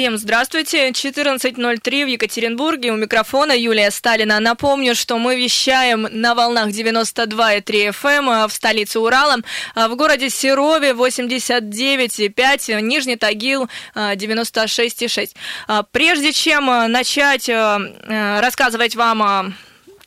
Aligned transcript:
Всем 0.00 0.16
здравствуйте. 0.16 0.88
14.03 0.88 2.04
в 2.06 2.08
Екатеринбурге. 2.08 2.90
У 2.90 2.96
микрофона 2.96 3.52
Юлия 3.52 3.90
Сталина. 3.90 4.40
Напомню, 4.40 4.94
что 4.94 5.18
мы 5.18 5.36
вещаем 5.36 6.08
на 6.10 6.34
волнах 6.34 6.68
92,3 6.68 7.90
FM 7.90 8.04
эм, 8.04 8.48
в 8.48 8.52
столице 8.54 8.98
Урала. 8.98 9.36
В 9.74 9.94
городе 9.96 10.30
Серове 10.30 10.92
89,5, 10.92 12.80
Нижний 12.80 13.16
Тагил 13.16 13.68
96,6. 13.94 15.84
Прежде 15.92 16.32
чем 16.32 16.64
начать 16.90 17.50
рассказывать 18.08 18.96
вам 18.96 19.54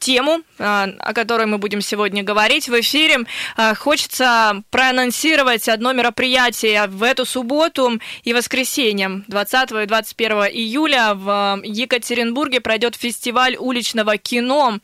тему, 0.04 0.42
а, 0.60 0.90
о 1.00 1.14
которой 1.14 1.48
мы 1.48 1.58
будем 1.58 1.82
сегодня 1.82 2.24
говорить 2.24 2.68
в 2.68 2.80
эфире. 2.82 3.20
А, 3.56 3.74
хочется 3.74 4.62
проанонсировать 4.70 5.70
одно 5.70 5.94
мероприятие 5.94 6.88
в 6.88 7.04
эту 7.04 7.26
субботу 7.26 8.00
и 8.24 8.34
воскресенье, 8.34 9.24
20 9.28 9.72
и 9.84 9.86
21 9.86 10.32
июля 10.52 11.14
в 11.14 11.62
Екатеринбурге 11.64 12.60
пройдет 12.60 12.96
фестиваль 12.96 13.56
уличного 13.58 14.18
кино 14.18 14.80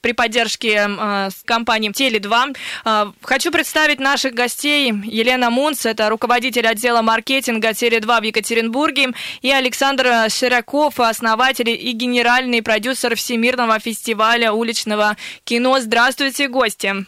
при 0.00 0.12
поддержке 0.12 0.86
э, 0.88 1.28
компании 1.44 1.90
Теле2. 1.90 2.56
Э, 2.84 3.12
хочу 3.22 3.50
представить 3.50 4.00
наших 4.00 4.34
гостей. 4.34 4.92
Елена 5.04 5.50
Мунц, 5.50 5.86
это 5.86 6.08
руководитель 6.08 6.66
отдела 6.66 7.02
маркетинга 7.02 7.70
Теле2 7.70 8.20
в 8.20 8.24
Екатеринбурге, 8.24 9.08
и 9.42 9.50
Александр 9.50 10.30
Ширяков, 10.30 11.00
основатель 11.00 11.68
и 11.68 11.92
генеральный 11.92 12.62
продюсер 12.62 13.16
Всемирного 13.16 13.78
фестиваля 13.78 14.52
уличного 14.52 15.16
кино. 15.44 15.78
Здравствуйте, 15.80 16.48
гости. 16.48 17.06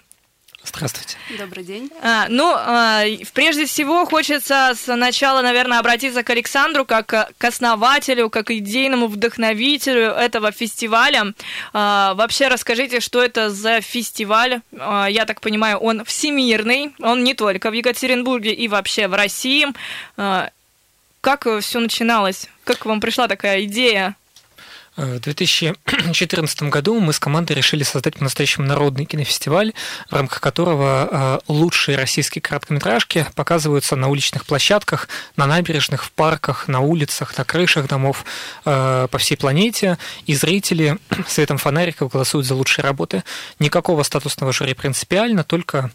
Здравствуйте. 0.64 1.16
Добрый 1.38 1.64
день. 1.64 1.90
А, 2.02 2.26
ну, 2.28 2.54
а, 2.56 3.02
прежде 3.34 3.66
всего, 3.66 4.06
хочется 4.06 4.72
сначала, 4.76 5.42
наверное, 5.42 5.80
обратиться 5.80 6.22
к 6.22 6.30
Александру 6.30 6.84
как 6.84 7.06
к 7.06 7.44
основателю, 7.44 8.30
как 8.30 8.50
идейному 8.50 9.08
вдохновителю 9.08 10.10
этого 10.10 10.52
фестиваля. 10.52 11.34
А, 11.72 12.14
вообще 12.14 12.46
расскажите, 12.46 13.00
что 13.00 13.20
это 13.20 13.50
за 13.50 13.80
фестиваль? 13.80 14.60
А, 14.78 15.06
я 15.06 15.24
так 15.24 15.40
понимаю, 15.40 15.78
он 15.78 16.04
всемирный, 16.04 16.94
он 17.00 17.24
не 17.24 17.34
только 17.34 17.70
в 17.70 17.74
Екатеринбурге 17.74 18.52
и 18.52 18.68
вообще 18.68 19.08
в 19.08 19.14
России. 19.14 19.66
А, 20.16 20.50
как 21.20 21.46
все 21.60 21.80
начиналось? 21.80 22.48
Как 22.64 22.86
вам 22.86 23.00
пришла 23.00 23.26
такая 23.26 23.64
идея? 23.64 24.16
В 24.94 25.20
2014 25.20 26.62
году 26.64 27.00
мы 27.00 27.14
с 27.14 27.18
командой 27.18 27.54
решили 27.54 27.82
создать 27.82 28.18
по-настоящему 28.18 28.66
народный 28.66 29.06
кинофестиваль, 29.06 29.72
в 30.10 30.14
рамках 30.14 30.42
которого 30.42 31.08
э, 31.10 31.38
лучшие 31.48 31.96
российские 31.96 32.42
короткометражки 32.42 33.26
показываются 33.34 33.96
на 33.96 34.08
уличных 34.08 34.44
площадках, 34.44 35.08
на 35.36 35.46
набережных, 35.46 36.04
в 36.04 36.12
парках, 36.12 36.68
на 36.68 36.80
улицах, 36.80 37.38
на 37.38 37.44
крышах 37.44 37.88
домов 37.88 38.26
э, 38.66 39.08
по 39.10 39.18
всей 39.18 39.36
планете, 39.36 39.96
и 40.26 40.34
зрители 40.34 40.98
светом 41.26 41.56
фонариков 41.56 42.12
голосуют 42.12 42.46
за 42.46 42.54
лучшие 42.54 42.82
работы. 42.82 43.24
Никакого 43.58 44.02
статусного 44.02 44.52
жюри 44.52 44.74
принципиально, 44.74 45.42
только 45.42 45.90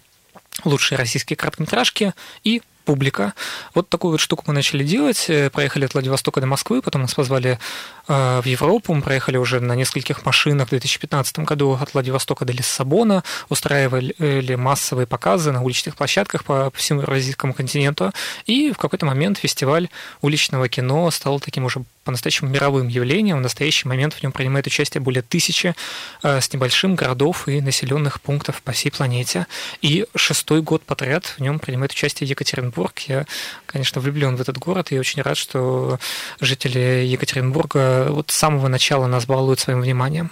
лучшие 0.64 0.98
российские 0.98 1.38
короткометражки 1.38 2.16
и 2.44 2.64
публика. 2.88 3.34
Вот 3.76 3.90
такую 3.90 4.14
вот 4.14 4.22
штуку 4.22 4.46
мы 4.48 4.54
начали 4.54 4.84
делать. 4.84 5.26
Э, 5.28 5.50
проехали 5.50 5.86
от 5.86 5.94
Владивостока 5.94 6.40
до 6.40 6.48
Москвы, 6.48 6.82
потом 6.82 7.02
нас 7.02 7.14
позвали 7.14 7.60
в 8.08 8.44
Европу. 8.46 8.94
Мы 8.94 9.02
проехали 9.02 9.38
уже 9.38 9.60
на 9.60 9.74
нескольких 9.74 10.26
машинах 10.26 10.68
в 10.68 10.70
2015 10.70 11.40
году 11.40 11.78
от 11.80 11.94
Владивостока 11.94 12.46
до 12.46 12.54
Лиссабона, 12.54 13.24
устраивали 13.50 14.56
массовые 14.56 15.08
показы 15.08 15.52
на 15.52 15.62
уличных 15.62 15.96
площадках 15.96 16.44
по 16.44 16.72
всему 16.74 17.02
Евразийскому 17.02 17.54
континенту. 17.54 18.12
И 18.46 18.72
в 18.72 18.78
какой-то 18.78 19.06
момент 19.06 19.38
фестиваль 19.38 19.90
уличного 20.22 20.70
кино 20.70 21.10
стал 21.12 21.40
таким 21.40 21.66
уже 21.66 21.84
по-настоящему 22.08 22.50
мировым 22.50 22.88
явлением. 22.88 23.40
В 23.40 23.42
настоящий 23.42 23.86
момент 23.86 24.14
в 24.14 24.24
нем 24.24 24.32
принимает 24.32 24.66
участие 24.66 25.02
более 25.02 25.22
тысячи 25.22 25.76
э, 26.24 26.40
с 26.40 26.54
небольшим 26.54 26.96
городов 26.96 27.50
и 27.50 27.60
населенных 27.60 28.22
пунктов 28.22 28.62
по 28.62 28.72
всей 28.72 28.92
планете. 28.92 29.46
И 29.82 30.06
шестой 30.16 30.62
год 30.62 30.84
подряд 30.84 31.26
в 31.26 31.40
нем 31.42 31.60
принимает 31.60 31.92
участие 31.92 32.30
Екатеринбург. 32.30 32.98
Я, 33.00 33.26
конечно, 33.66 34.00
влюблен 34.00 34.38
в 34.38 34.42
этот 34.42 34.58
город 34.58 34.94
и 34.94 35.00
очень 35.00 35.22
рад, 35.22 35.36
что 35.36 36.00
жители 36.40 37.06
Екатеринбурга 37.06 37.97
вот 38.06 38.32
с 38.32 38.36
самого 38.36 38.68
начала 38.68 39.08
нас 39.08 39.26
балуют 39.26 39.60
своим 39.60 39.82
вниманием. 39.82 40.32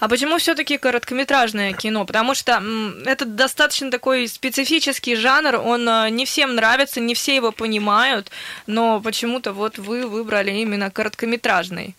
А 0.00 0.08
почему 0.08 0.36
все-таки 0.38 0.76
короткометражное 0.76 1.72
кино? 1.72 2.04
Потому 2.04 2.34
что 2.34 2.62
это 3.06 3.24
достаточно 3.24 3.90
такой 3.90 4.28
специфический 4.28 5.16
жанр, 5.16 5.56
он 5.56 5.88
э, 5.88 6.10
не 6.10 6.26
всем 6.26 6.54
нравится, 6.54 7.00
не 7.00 7.14
все 7.14 7.36
его 7.36 7.52
понимают, 7.52 8.30
но 8.66 9.00
почему-то 9.00 9.52
вот 9.52 9.78
вы 9.78 10.06
выбрали 10.06 10.50
именно 10.50 10.90
короткометражный. 10.90 11.94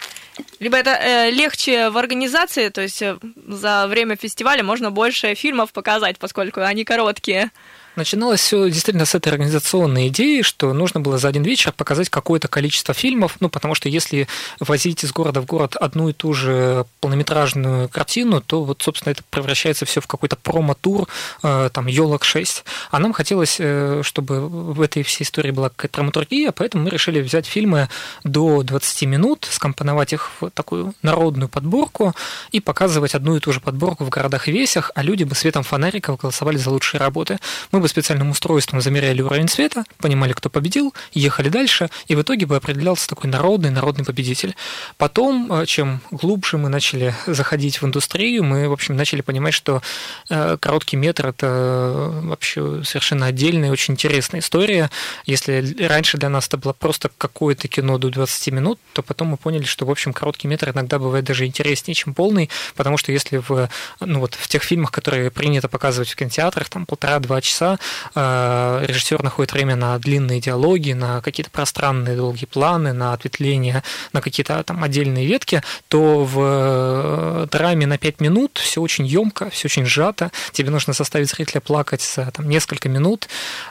Либо 0.59 0.77
это 0.77 0.91
э, 0.91 1.31
легче 1.31 1.89
в 1.89 1.97
организации, 1.97 2.69
то 2.69 2.81
есть 2.81 3.01
э, 3.01 3.17
за 3.47 3.87
время 3.87 4.15
фестиваля 4.15 4.63
можно 4.63 4.91
больше 4.91 5.33
фильмов 5.33 5.71
показать, 5.71 6.19
поскольку 6.19 6.61
они 6.61 6.83
короткие. 6.83 7.51
Начиналось 7.95 8.41
все 8.41 8.69
действительно 8.69 9.05
с 9.05 9.15
этой 9.15 9.29
организационной 9.29 10.09
идеи, 10.09 10.41
что 10.41 10.73
нужно 10.73 10.99
было 10.99 11.17
за 11.17 11.29
один 11.29 11.43
вечер 11.43 11.71
показать 11.71 12.09
какое-то 12.09 12.49
количество 12.49 12.93
фильмов, 12.93 13.37
ну, 13.39 13.47
потому 13.47 13.73
что 13.73 13.87
если 13.87 14.27
возить 14.59 15.05
из 15.05 15.13
города 15.13 15.39
в 15.39 15.45
город 15.45 15.77
одну 15.77 16.09
и 16.09 16.13
ту 16.13 16.33
же 16.33 16.85
полнометражную 16.99 17.87
картину, 17.87 18.41
то 18.41 18.65
вот, 18.65 18.81
собственно, 18.81 19.11
это 19.11 19.23
превращается 19.29 19.85
все 19.85 20.01
в 20.01 20.07
какой-то 20.07 20.35
промо-тур, 20.35 21.07
э, 21.43 21.69
там, 21.71 21.87
елок 21.87 22.25
6. 22.25 22.65
А 22.91 22.99
нам 22.99 23.13
хотелось, 23.13 23.57
э, 23.59 24.01
чтобы 24.03 24.41
в 24.49 24.81
этой 24.81 25.03
всей 25.03 25.23
истории 25.23 25.51
была 25.51 25.69
какая-то 25.69 25.95
драматургия, 25.95 26.51
поэтому 26.51 26.83
мы 26.83 26.89
решили 26.89 27.21
взять 27.21 27.45
фильмы 27.45 27.87
до 28.25 28.61
20 28.63 29.05
минут, 29.05 29.47
скомпоновать 29.49 30.11
их 30.11 30.31
в 30.41 30.49
такую 30.49 30.93
народную 31.01 31.47
подборку 31.47 32.13
и 32.51 32.59
показывать 32.59 33.15
одну 33.15 33.37
и 33.37 33.39
ту 33.39 33.53
же 33.53 33.61
подборку 33.61 34.03
в 34.03 34.09
городах 34.09 34.49
и 34.49 34.51
весях, 34.51 34.91
а 34.95 35.01
люди 35.01 35.23
бы 35.23 35.33
светом 35.33 35.63
фонариков 35.63 36.19
голосовали 36.19 36.57
за 36.57 36.69
лучшие 36.71 36.99
работы. 36.99 37.37
Мы 37.71 37.79
бы 37.79 37.84
специальным 37.87 38.29
устройством 38.29 38.81
замеряли 38.81 39.21
уровень 39.21 39.47
света, 39.47 39.83
понимали, 39.97 40.33
кто 40.33 40.49
победил, 40.49 40.93
ехали 41.13 41.49
дальше, 41.49 41.89
и 42.07 42.15
в 42.15 42.21
итоге 42.21 42.45
бы 42.45 42.55
определялся 42.55 43.07
такой 43.07 43.29
народный, 43.29 43.69
народный 43.69 44.05
победитель. 44.05 44.55
Потом, 44.97 45.51
э, 45.51 45.65
чем 45.65 46.01
глубже 46.11 46.57
мы 46.57 46.69
начали 46.69 47.13
заходить 47.27 47.81
в 47.81 47.85
индустрию, 47.85 48.43
мы, 48.43 48.67
в 48.67 48.73
общем, 48.73 48.95
начали 48.95 49.21
понимать, 49.21 49.53
что 49.53 49.81
э, 50.29 50.57
короткий 50.59 50.97
метр– 50.97 51.27
это 51.27 52.11
вообще 52.23 52.83
совершенно 52.83 53.27
отдельная, 53.27 53.71
очень 53.71 53.93
интересная 53.93 54.41
история. 54.41 54.89
Если 55.25 55.85
раньше 55.87 56.17
для 56.17 56.29
нас 56.29 56.47
это 56.47 56.57
было 56.57 56.73
просто 56.73 57.09
какое-то 57.17 57.67
кино 57.67 57.97
до 57.97 58.09
20 58.09 58.53
минут, 58.53 58.79
то 58.93 59.01
потом 59.01 59.29
мы 59.29 59.37
поняли, 59.37 59.63
что, 59.63 59.85
в 59.85 59.91
общем, 59.91 60.13
короткий 60.13 60.47
метр 60.47 60.69
иногда 60.69 60.99
бывает 60.99 61.25
даже 61.25 61.45
интереснее, 61.45 61.95
чем 61.95 62.13
полный, 62.13 62.49
потому 62.75 62.97
что 62.97 63.11
если 63.11 63.37
в, 63.37 63.69
ну 63.99 64.19
вот, 64.19 64.35
в 64.35 64.47
тех 64.47 64.63
фильмах, 64.63 64.91
которые 64.91 65.31
принято 65.31 65.67
показывать 65.67 66.09
в 66.09 66.15
кинотеатрах, 66.15 66.69
там 66.69 66.85
полтора-два 66.85 67.41
часа, 67.41 67.74
Э, 68.15 68.83
режиссер 68.85 69.23
находит 69.23 69.53
время 69.53 69.75
на 69.75 69.97
длинные 69.99 70.39
диалоги, 70.39 70.93
на 70.93 71.21
какие-то 71.21 71.51
пространные 71.51 72.15
долгие 72.15 72.45
планы, 72.45 72.93
на 72.93 73.13
ответвления, 73.13 73.83
на 74.13 74.21
какие-то 74.21 74.63
там 74.63 74.83
отдельные 74.83 75.25
ветки, 75.25 75.61
то 75.87 76.23
в 76.23 76.39
э, 76.39 77.47
драме 77.51 77.87
на 77.87 77.97
5 77.97 78.21
минут 78.21 78.59
все 78.61 78.81
очень 78.81 79.05
емко, 79.05 79.49
все 79.49 79.67
очень 79.67 79.85
сжато, 79.85 80.31
тебе 80.51 80.69
нужно 80.69 80.93
заставить 80.93 81.29
зрителя 81.29 81.61
плакать 81.61 82.01
за 82.01 82.31
там, 82.31 82.49
несколько 82.49 82.89
минут, 82.89 83.27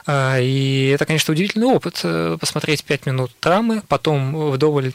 э, 0.07 0.43
и 0.43 0.91
это, 0.93 1.05
конечно, 1.05 1.31
удивительный 1.31 1.67
опыт, 1.67 2.03
посмотреть 2.39 2.83
5 2.83 3.05
минут 3.05 3.31
драмы, 3.41 3.81
потом 3.87 4.51
вдоволь 4.51 4.91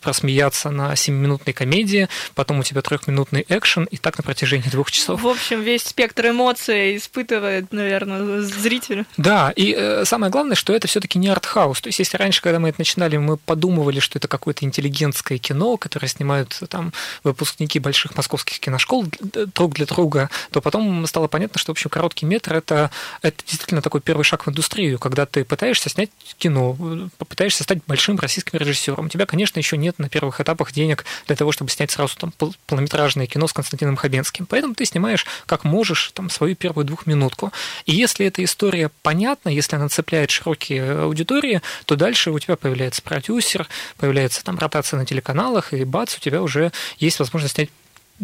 просмеяться 0.00 0.70
на 0.70 0.92
7-минутной 0.92 1.52
комедии, 1.52 2.08
потом 2.34 2.60
у 2.60 2.62
тебя 2.62 2.82
трехминутный 2.82 3.44
экшен, 3.48 3.84
и 3.84 3.96
так 3.96 4.18
на 4.18 4.24
протяжении 4.24 4.68
двух 4.68 4.90
часов. 4.90 5.22
В 5.22 5.28
общем, 5.28 5.62
весь 5.62 5.82
спектр 5.82 6.28
эмоций 6.28 6.96
испытывает, 6.96 7.72
наверное, 7.72 8.11
зрителю. 8.42 9.06
Да, 9.16 9.52
и 9.54 9.74
э, 9.76 10.04
самое 10.04 10.30
главное, 10.30 10.56
что 10.56 10.72
это 10.72 10.88
все-таки 10.88 11.18
не 11.18 11.28
артхаус. 11.28 11.80
То 11.80 11.88
есть, 11.88 11.98
если 11.98 12.16
раньше, 12.16 12.42
когда 12.42 12.58
мы 12.58 12.68
это 12.68 12.80
начинали, 12.80 13.16
мы 13.16 13.36
подумывали, 13.36 14.00
что 14.00 14.18
это 14.18 14.28
какое-то 14.28 14.64
интеллигентское 14.64 15.38
кино, 15.38 15.76
которое 15.76 16.08
снимают 16.08 16.60
там 16.68 16.92
выпускники 17.24 17.78
больших 17.78 18.16
московских 18.16 18.60
киношкол 18.60 19.06
друг 19.54 19.74
для 19.74 19.86
друга, 19.86 20.30
то 20.50 20.60
потом 20.60 21.06
стало 21.06 21.28
понятно, 21.28 21.58
что, 21.58 21.72
в 21.72 21.74
общем, 21.74 21.90
короткий 21.90 22.26
метр 22.26 22.54
это, 22.54 22.90
это 23.22 23.42
действительно 23.46 23.82
такой 23.82 24.00
первый 24.00 24.24
шаг 24.24 24.46
в 24.46 24.50
индустрию, 24.50 24.98
когда 24.98 25.26
ты 25.26 25.44
пытаешься 25.44 25.88
снять 25.88 26.10
кино, 26.38 26.76
пытаешься 27.18 27.62
стать 27.62 27.78
большим 27.86 28.18
российским 28.18 28.58
режиссером. 28.58 29.06
У 29.06 29.08
тебя, 29.08 29.26
конечно, 29.26 29.58
еще 29.58 29.76
нет 29.76 29.98
на 29.98 30.08
первых 30.08 30.40
этапах 30.40 30.72
денег 30.72 31.04
для 31.26 31.36
того, 31.36 31.52
чтобы 31.52 31.70
снять 31.70 31.90
сразу 31.90 32.16
там 32.16 32.32
полнометражное 32.66 33.26
кино 33.26 33.46
с 33.46 33.52
Константином 33.52 33.96
Хабенским. 33.96 34.46
Поэтому 34.46 34.74
ты 34.74 34.84
снимаешь 34.84 35.26
как 35.46 35.64
можешь 35.64 36.12
там 36.14 36.30
свою 36.30 36.54
первую 36.54 36.84
двухминутку. 36.84 37.52
И 37.86 37.94
если 38.02 38.26
эта 38.26 38.42
история 38.44 38.90
понятна, 39.02 39.48
если 39.48 39.76
она 39.76 39.88
цепляет 39.88 40.30
широкие 40.30 41.02
аудитории, 41.02 41.62
то 41.86 41.96
дальше 41.96 42.30
у 42.30 42.38
тебя 42.38 42.56
появляется 42.56 43.00
продюсер, 43.00 43.68
появляется 43.96 44.44
там 44.44 44.58
ротация 44.58 44.98
на 44.98 45.06
телеканалах, 45.06 45.72
и 45.72 45.84
бац, 45.84 46.16
у 46.16 46.20
тебя 46.20 46.42
уже 46.42 46.72
есть 46.98 47.18
возможность 47.20 47.54
снять 47.54 47.70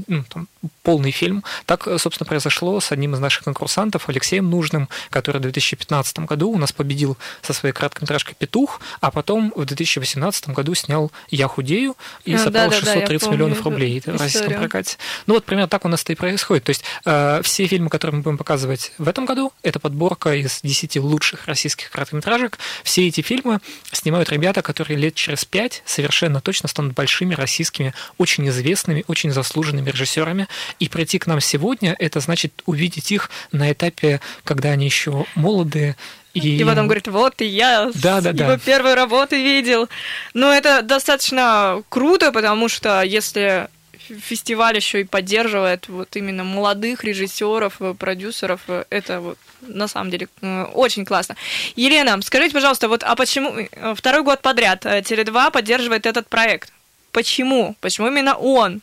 ну, 0.06 0.24
там, 0.28 0.48
полный 0.82 1.10
фильм. 1.10 1.44
Так, 1.66 1.88
собственно, 1.98 2.26
произошло 2.26 2.80
с 2.80 2.92
одним 2.92 3.14
из 3.14 3.20
наших 3.20 3.44
конкурсантов, 3.44 4.08
Алексеем 4.08 4.48
Нужным, 4.50 4.88
который 5.10 5.38
в 5.38 5.42
2015 5.42 6.20
году 6.20 6.50
у 6.50 6.58
нас 6.58 6.72
победил 6.72 7.16
со 7.42 7.52
своей 7.52 7.74
короткометражкой 7.74 8.34
«Петух», 8.38 8.80
а 9.00 9.10
потом 9.10 9.52
в 9.54 9.64
2018 9.64 10.50
году 10.50 10.74
снял 10.74 11.12
«Я 11.30 11.48
худею» 11.48 11.96
и 12.24 12.34
а, 12.34 12.38
собрал 12.38 12.70
да, 12.70 12.76
630 12.76 13.28
да, 13.28 13.34
миллионов 13.34 13.62
рублей 13.64 14.00
в 14.00 14.08
российском 14.08 14.54
прокате. 14.54 14.96
Ну 15.26 15.34
вот 15.34 15.44
примерно 15.44 15.68
так 15.68 15.84
у 15.84 15.88
нас 15.88 16.02
это 16.02 16.12
и 16.12 16.16
происходит. 16.16 16.64
То 16.64 16.70
есть 16.70 16.84
э, 17.04 17.40
все 17.42 17.66
фильмы, 17.66 17.90
которые 17.90 18.16
мы 18.16 18.22
будем 18.22 18.38
показывать 18.38 18.92
в 18.98 19.08
этом 19.08 19.26
году, 19.26 19.52
это 19.62 19.80
подборка 19.80 20.34
из 20.34 20.60
10 20.62 20.96
лучших 20.96 21.46
российских 21.46 21.90
короткометражек. 21.90 22.58
Все 22.82 23.08
эти 23.08 23.20
фильмы 23.20 23.60
снимают 23.92 24.30
ребята, 24.30 24.62
которые 24.62 24.98
лет 24.98 25.14
через 25.14 25.44
пять 25.44 25.82
совершенно 25.84 26.40
точно 26.40 26.68
станут 26.68 26.94
большими 26.94 27.34
российскими, 27.34 27.94
очень 28.16 28.48
известными, 28.48 29.04
очень 29.06 29.30
заслуженными 29.30 29.87
режиссерами. 29.90 30.48
И 30.78 30.88
прийти 30.88 31.18
к 31.18 31.26
нам 31.26 31.40
сегодня, 31.40 31.94
это 31.98 32.20
значит 32.20 32.62
увидеть 32.66 33.12
их 33.12 33.30
на 33.52 33.72
этапе, 33.72 34.20
когда 34.44 34.70
они 34.70 34.86
еще 34.86 35.26
молодые, 35.34 35.96
и... 36.34 36.58
и 36.58 36.64
потом 36.64 36.86
говорит, 36.86 37.08
вот 37.08 37.40
и 37.40 37.46
я 37.46 37.90
да, 37.94 38.20
да, 38.20 38.30
его 38.30 38.52
да. 38.52 38.58
первой 38.58 38.94
работы 38.94 39.42
видел. 39.42 39.88
Но 40.34 40.52
это 40.52 40.82
достаточно 40.82 41.82
круто, 41.88 42.32
потому 42.32 42.68
что 42.68 43.02
если 43.02 43.68
фестиваль 43.98 44.76
еще 44.76 45.02
и 45.02 45.04
поддерживает 45.04 45.88
вот 45.88 46.16
именно 46.16 46.44
молодых 46.44 47.04
режиссеров, 47.04 47.80
продюсеров, 47.98 48.60
это 48.90 49.20
вот 49.20 49.38
на 49.60 49.88
самом 49.88 50.10
деле 50.10 50.28
э, 50.40 50.64
очень 50.72 51.04
классно. 51.04 51.36
Елена, 51.76 52.20
скажите, 52.22 52.54
пожалуйста, 52.54 52.88
вот 52.88 53.02
а 53.02 53.16
почему 53.16 53.54
э, 53.58 53.94
второй 53.96 54.22
год 54.22 54.40
подряд 54.40 54.86
э, 54.86 55.00
Теле2 55.00 55.50
поддерживает 55.50 56.06
этот 56.06 56.28
проект? 56.28 56.72
Почему? 57.12 57.76
Почему 57.80 58.08
именно 58.08 58.34
он? 58.36 58.80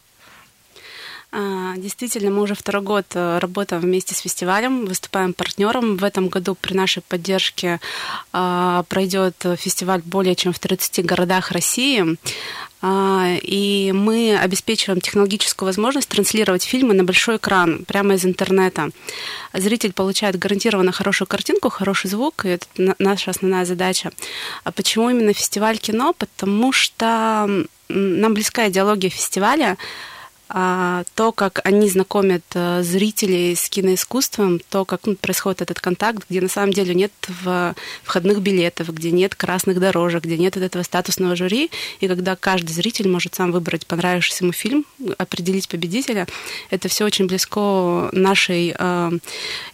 А, 1.32 1.76
действительно, 1.78 2.32
мы 2.32 2.42
уже 2.42 2.56
второй 2.56 2.82
год 2.82 3.06
э, 3.14 3.40
работаем 3.40 3.82
вместе 3.82 4.16
с 4.16 4.20
фестивалем, 4.20 4.86
выступаем 4.86 5.34
партнером. 5.34 5.98
В 5.98 6.04
этом 6.04 6.30
году 6.30 6.56
при 6.56 6.74
нашей 6.74 7.02
поддержке 7.02 7.80
а, 8.32 8.84
пройдет 8.90 9.36
фестиваль 9.58 10.02
более 10.06 10.36
чем 10.36 10.54
в 10.54 10.60
30 10.60 11.06
городах 11.06 11.52
России. 11.52 12.18
А, 12.88 13.36
и 13.42 13.92
мы 13.94 14.38
обеспечиваем 14.38 15.02
технологическую 15.02 15.66
возможность 15.66 16.08
транслировать 16.08 16.64
фильмы 16.64 16.94
на 16.94 17.04
большой 17.04 17.38
экран 17.38 17.84
прямо 17.86 18.14
из 18.14 18.26
интернета. 18.26 18.92
Зритель 19.54 19.92
получает 19.92 20.38
гарантированно 20.38 20.92
хорошую 20.92 21.28
картинку, 21.28 21.70
хороший 21.70 22.12
звук, 22.12 22.46
и 22.46 22.50
это 22.50 22.68
наша 23.00 23.32
основная 23.32 23.66
задача. 23.66 24.12
А 24.64 24.72
почему 24.72 25.10
именно 25.10 25.34
фестиваль 25.34 25.80
кино? 25.80 26.14
Потому 26.14 26.72
что 26.72 27.50
нам 27.90 28.34
близка 28.36 28.68
идеология 28.68 29.10
фестиваля, 29.10 29.78
то, 30.48 31.32
как 31.34 31.62
они 31.64 31.90
знакомят 31.90 32.44
э, 32.54 32.84
зрителей 32.84 33.56
с 33.56 33.68
киноискусством, 33.68 34.60
то, 34.70 34.86
как 34.86 35.02
ну, 35.06 35.16
происходит 35.16 35.62
этот 35.62 35.80
контакт, 35.80 36.24
где 36.30 36.40
на 36.40 36.50
самом 36.50 36.72
деле 36.72 36.94
нет 36.94 37.12
входных 38.04 38.42
билетов, 38.42 38.94
где 38.94 39.12
нет 39.12 39.34
красных 39.34 39.80
дорожек, 39.80 40.24
где 40.24 40.38
нет 40.38 40.56
этого 40.56 40.84
статусного 40.84 41.36
жюри, 41.36 41.72
и 42.00 42.08
когда 42.08 42.36
каждый 42.36 42.74
зритель 42.74 43.08
может 43.08 43.34
сам 43.36 43.52
выбрать 43.52 43.88
понравившийся 43.88 44.44
ему 44.44 44.54
фильм, 44.54 44.86
определить 45.18 45.68
победителя, 45.68 46.28
это 46.70 46.90
все 46.90 47.06
очень 47.06 47.26
близко 47.26 48.10
нашей 48.12 48.76
э, 48.78 49.12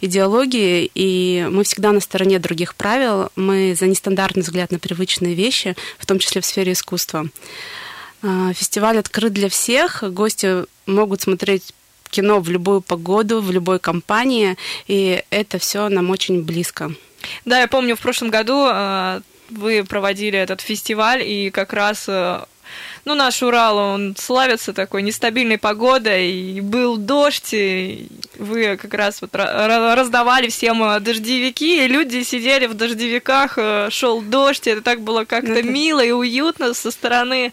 идеологии, 0.00 0.90
и 0.94 1.46
мы 1.50 1.64
всегда 1.64 1.92
на 1.92 2.00
стороне 2.00 2.38
других 2.38 2.74
правил, 2.74 3.28
мы 3.36 3.76
за 3.78 3.86
нестандартный 3.86 4.42
взгляд 4.42 4.70
на 4.70 4.78
привычные 4.78 5.34
вещи, 5.34 5.76
в 5.98 6.06
том 6.06 6.18
числе 6.18 6.40
в 6.40 6.46
сфере 6.46 6.72
искусства. 6.72 7.28
А, 8.22 8.52
фестиваль 8.52 8.98
открыт 8.98 9.32
для 9.32 9.48
всех. 9.48 10.04
Гости 10.12 10.64
могут 10.86 11.22
смотреть 11.22 11.74
кино 12.10 12.40
в 12.40 12.48
любую 12.48 12.80
погоду, 12.80 13.40
в 13.40 13.50
любой 13.50 13.78
компании, 13.78 14.56
и 14.86 15.24
это 15.30 15.58
все 15.58 15.88
нам 15.88 16.10
очень 16.10 16.42
близко. 16.42 16.92
Да, 17.44 17.60
я 17.60 17.68
помню, 17.68 17.96
в 17.96 18.00
прошлом 18.00 18.30
году 18.30 18.66
а, 18.68 19.22
вы 19.50 19.84
проводили 19.84 20.38
этот 20.38 20.60
фестиваль, 20.60 21.22
и 21.22 21.50
как 21.50 21.72
раз 21.72 22.04
а, 22.08 22.46
ну, 23.04 23.14
наш 23.14 23.42
Урал, 23.42 23.76
он 23.78 24.14
славится 24.16 24.72
такой 24.72 25.02
нестабильной 25.02 25.58
погодой, 25.58 26.30
и 26.30 26.60
был 26.60 26.96
дождь, 26.98 27.52
и 27.52 28.08
вы 28.38 28.76
как 28.76 28.94
раз 28.94 29.20
вот 29.22 29.30
раздавали 29.34 30.48
всем 30.48 31.02
дождевики, 31.02 31.84
и 31.84 31.88
люди 31.88 32.22
сидели 32.22 32.66
в 32.66 32.74
дождевиках, 32.74 33.58
шел 33.90 34.20
дождь, 34.20 34.66
и 34.66 34.70
это 34.70 34.82
так 34.82 35.00
было 35.00 35.24
как-то 35.24 35.62
мило 35.62 36.04
и 36.04 36.12
уютно 36.12 36.74
со 36.74 36.90
стороны 36.90 37.52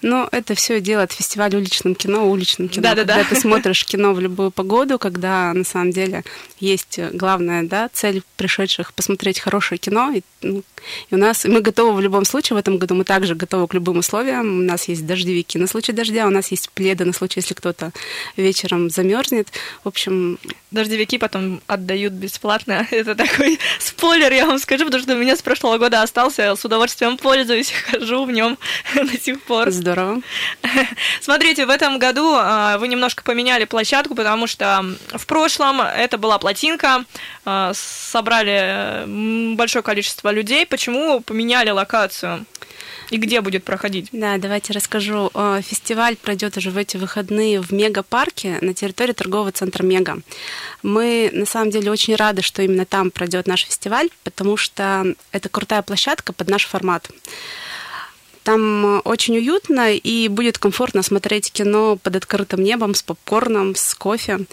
но 0.00 0.28
это 0.32 0.54
все 0.54 0.80
делает 0.80 1.12
фестиваль 1.12 1.54
уличным 1.54 1.94
кино, 1.94 2.30
уличным 2.30 2.68
кино. 2.68 2.82
Да, 2.82 2.94
да, 2.94 3.04
да. 3.04 3.14
Когда 3.14 3.34
ты 3.34 3.40
смотришь 3.40 3.84
кино 3.84 4.12
в 4.12 4.20
любую 4.20 4.50
погоду, 4.50 4.98
когда 4.98 5.52
на 5.52 5.64
самом 5.64 5.90
деле 5.90 6.24
есть 6.58 6.98
главная 7.12 7.64
да, 7.64 7.90
цель 7.92 8.22
пришедших 8.36 8.94
посмотреть 8.94 9.40
хорошее 9.40 9.78
кино. 9.78 10.12
И, 10.14 10.22
ну, 10.42 10.62
и 11.10 11.14
у 11.14 11.18
нас 11.18 11.44
мы 11.44 11.60
готовы 11.60 11.94
в 11.96 12.00
любом 12.00 12.24
случае. 12.24 12.56
В 12.56 12.60
этом 12.60 12.78
году 12.78 12.94
мы 12.94 13.04
также 13.04 13.34
готовы 13.34 13.68
к 13.68 13.74
любым 13.74 13.98
условиям. 13.98 14.58
У 14.58 14.62
нас 14.62 14.88
есть 14.88 15.06
дождевики 15.06 15.58
на 15.58 15.66
случай 15.66 15.92
дождя, 15.92 16.26
у 16.26 16.30
нас 16.30 16.50
есть 16.50 16.70
пледы 16.70 17.04
на 17.04 17.12
случай, 17.12 17.40
если 17.40 17.54
кто-то 17.54 17.92
вечером 18.36 18.90
замерзнет. 18.90 19.48
В 19.84 19.88
общем, 19.88 20.38
дождевики 20.70 21.18
потом 21.18 21.60
отдают 21.66 22.12
бесплатно. 22.12 22.86
Это 22.90 23.14
такой 23.14 23.58
спойлер, 23.78 24.32
я 24.32 24.46
вам 24.46 24.58
скажу, 24.58 24.84
потому 24.84 25.02
что 25.02 25.14
у 25.14 25.18
меня 25.18 25.36
с 25.36 25.42
прошлого 25.42 25.78
года 25.78 26.02
остался, 26.02 26.42
я 26.42 26.56
с 26.56 26.64
удовольствием 26.64 27.18
пользуюсь, 27.18 27.72
хожу 27.90 28.24
в 28.24 28.32
нем 28.32 28.58
до 28.94 29.20
сих 29.20 29.40
пор. 29.42 29.61
Здорово. 29.70 30.20
Смотрите, 31.20 31.66
в 31.66 31.70
этом 31.70 31.98
году 31.98 32.34
а, 32.34 32.78
вы 32.78 32.88
немножко 32.88 33.22
поменяли 33.22 33.64
площадку, 33.64 34.14
потому 34.14 34.46
что 34.46 34.84
в 35.14 35.26
прошлом 35.26 35.80
это 35.80 36.18
была 36.18 36.38
плотинка, 36.38 37.04
а, 37.44 37.72
собрали 37.74 39.54
большое 39.54 39.82
количество 39.82 40.30
людей. 40.30 40.66
Почему 40.66 41.20
поменяли 41.20 41.70
локацию? 41.70 42.46
И 43.12 43.18
где 43.18 43.42
будет 43.42 43.62
проходить? 43.62 44.08
Да, 44.12 44.38
давайте 44.38 44.72
расскажу. 44.72 45.30
Э, 45.34 45.60
фестиваль 45.62 46.16
пройдет 46.16 46.56
уже 46.56 46.70
в 46.70 46.78
эти 46.78 46.96
выходные 46.96 47.60
в 47.60 47.70
Мегапарке 47.70 48.56
на 48.62 48.72
территории 48.72 49.12
торгового 49.12 49.52
центра 49.52 49.84
Мега. 49.84 50.20
Мы 50.82 51.28
на 51.30 51.44
самом 51.44 51.70
деле 51.70 51.90
очень 51.90 52.14
рады, 52.14 52.40
что 52.40 52.62
именно 52.62 52.86
там 52.86 53.10
пройдет 53.10 53.46
наш 53.46 53.66
фестиваль, 53.66 54.08
потому 54.24 54.56
что 54.56 55.14
это 55.30 55.50
крутая 55.50 55.82
площадка 55.82 56.32
под 56.32 56.48
наш 56.48 56.64
формат. 56.64 57.10
Там 58.44 59.00
очень 59.04 59.36
уютно 59.36 59.94
и 59.94 60.28
будет 60.28 60.58
комфортно 60.58 61.02
смотреть 61.02 61.52
кино 61.52 61.96
под 62.02 62.16
открытым 62.16 62.62
небом 62.62 62.94
с 62.94 63.02
попкорном, 63.02 63.74
с 63.74 63.94
кофе. 63.94 64.46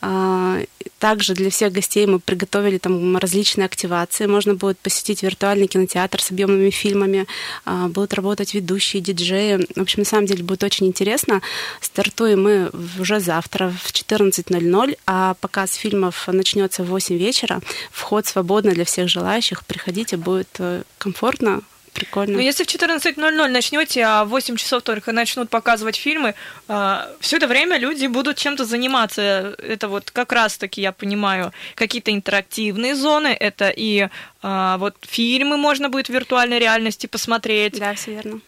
А, 0.00 0.60
также 1.00 1.34
для 1.34 1.50
всех 1.50 1.72
гостей 1.72 2.06
мы 2.06 2.20
приготовили 2.20 2.78
там 2.78 3.16
различные 3.16 3.66
активации. 3.66 4.26
Можно 4.26 4.54
будет 4.54 4.78
посетить 4.78 5.22
виртуальный 5.22 5.66
кинотеатр 5.66 6.22
с 6.22 6.30
объемными 6.30 6.70
фильмами, 6.70 7.26
а, 7.64 7.88
будут 7.88 8.14
работать 8.14 8.54
ведущие, 8.54 9.02
диджеи. 9.02 9.66
В 9.74 9.80
общем, 9.80 10.00
на 10.00 10.04
самом 10.04 10.26
деле 10.26 10.44
будет 10.44 10.62
очень 10.62 10.86
интересно. 10.86 11.42
Стартуем 11.80 12.42
мы 12.42 12.70
уже 12.98 13.18
завтра 13.18 13.72
в 13.82 13.92
14.00, 13.92 14.96
а 15.06 15.34
показ 15.40 15.74
фильмов 15.74 16.28
начнется 16.28 16.84
в 16.84 16.88
8 16.88 17.16
вечера. 17.16 17.60
Вход 17.90 18.26
свободно 18.26 18.72
для 18.72 18.84
всех 18.84 19.08
желающих. 19.08 19.64
Приходите, 19.66 20.16
будет 20.16 20.48
э, 20.58 20.82
комфортно, 20.98 21.62
прикольно. 21.98 22.34
Но 22.34 22.40
если 22.40 22.64
в 22.64 22.66
14.00 22.66 23.48
начнете, 23.48 24.02
а 24.02 24.24
в 24.24 24.28
8 24.28 24.56
часов 24.56 24.82
только 24.82 25.12
начнут 25.12 25.50
показывать 25.50 25.96
фильмы, 25.96 26.34
а, 26.68 27.08
все 27.20 27.36
это 27.36 27.46
время 27.46 27.78
люди 27.78 28.06
будут 28.06 28.36
чем-то 28.36 28.64
заниматься. 28.64 29.54
Это 29.58 29.88
вот 29.88 30.10
как 30.10 30.32
раз-таки, 30.32 30.80
я 30.80 30.92
понимаю, 30.92 31.52
какие-то 31.74 32.10
интерактивные 32.12 32.94
зоны, 32.94 33.28
это 33.28 33.68
и 33.68 34.08
а, 34.42 34.78
вот 34.78 34.96
фильмы 35.02 35.56
можно 35.56 35.88
будет 35.88 36.08
в 36.08 36.12
виртуальной 36.12 36.58
реальности 36.58 37.06
посмотреть. 37.06 37.78
Да, 37.78 37.94
все 37.94 38.12
верно. 38.12 38.40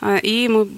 А, 0.00 0.16
и 0.16 0.48
мы 0.48 0.68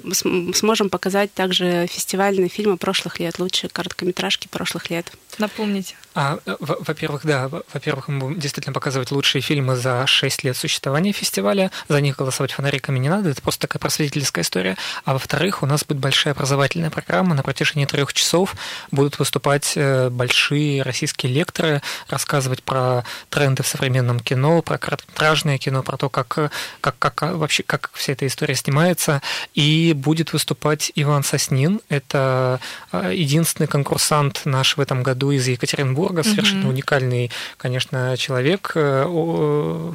сможем 0.55 0.91
показать 0.91 1.33
также 1.33 1.87
фестивальные 1.87 2.49
фильмы 2.49 2.77
прошлых 2.77 3.21
лет, 3.21 3.39
лучшие 3.39 3.71
короткометражки 3.71 4.49
прошлых 4.49 4.91
лет. 4.91 5.13
Напомните. 5.39 5.95
А, 6.15 6.39
во-первых, 6.59 7.25
да, 7.25 7.49
во-первых, 7.49 8.09
мы 8.09 8.19
будем 8.19 8.41
действительно 8.41 8.75
показывать 8.75 9.13
лучшие 9.13 9.41
фильмы 9.41 9.77
за 9.77 10.05
6 10.07 10.43
лет 10.43 10.57
существования 10.57 11.13
фестиваля. 11.13 11.71
За 11.89 12.01
них 12.01 12.17
голосовать 12.17 12.51
фонариками 12.51 12.99
не 12.99 13.09
надо, 13.09 13.31
это 13.31 13.41
просто 13.41 13.63
такая 13.63 13.79
просветительская 13.79 14.43
история. 14.43 14.77
А 15.05 15.13
во-вторых, 15.13 15.63
у 15.63 15.67
нас 15.67 15.85
будет 15.85 15.99
большая 15.99 16.35
образовательная 16.35 16.91
программа. 16.91 17.37
На 17.37 17.45
протяжении 17.45 17.87
трех 17.87 18.13
часов 18.13 18.57
будут 18.91 19.21
выступать 19.21 19.75
э, 19.77 20.11
большие 20.11 20.83
российские 20.83 21.33
лекторы, 21.33 21.83
рассказывать 22.09 22.65
про 22.65 23.05
тренды 23.31 23.63
в 23.63 23.69
современном 23.69 24.19
кино, 24.19 24.61
про 24.63 24.77
короткометражное 24.77 25.59
кино, 25.59 25.85
про 25.85 25.97
то, 25.97 26.09
как, 26.09 26.51
как, 26.81 26.99
как 26.99 27.23
вообще 27.23 27.63
как 27.63 27.91
вся 27.95 28.15
эта 28.15 28.27
история 28.27 28.57
снимается 28.57 28.88
начинается, 28.89 29.23
и 29.55 29.93
будет 29.95 30.33
выступать 30.33 30.93
Иван 30.95 31.23
Соснин. 31.23 31.81
Это 31.89 32.61
э, 32.93 33.13
единственный 33.15 33.67
конкурсант 33.67 34.43
наш 34.45 34.77
в 34.77 34.81
этом 34.81 35.03
году 35.03 35.31
из 35.31 35.47
Екатеринбурга, 35.47 36.23
совершенно 36.23 36.65
mm-hmm. 36.65 36.69
уникальный, 36.69 37.31
конечно, 37.57 38.17
человек. 38.17 38.75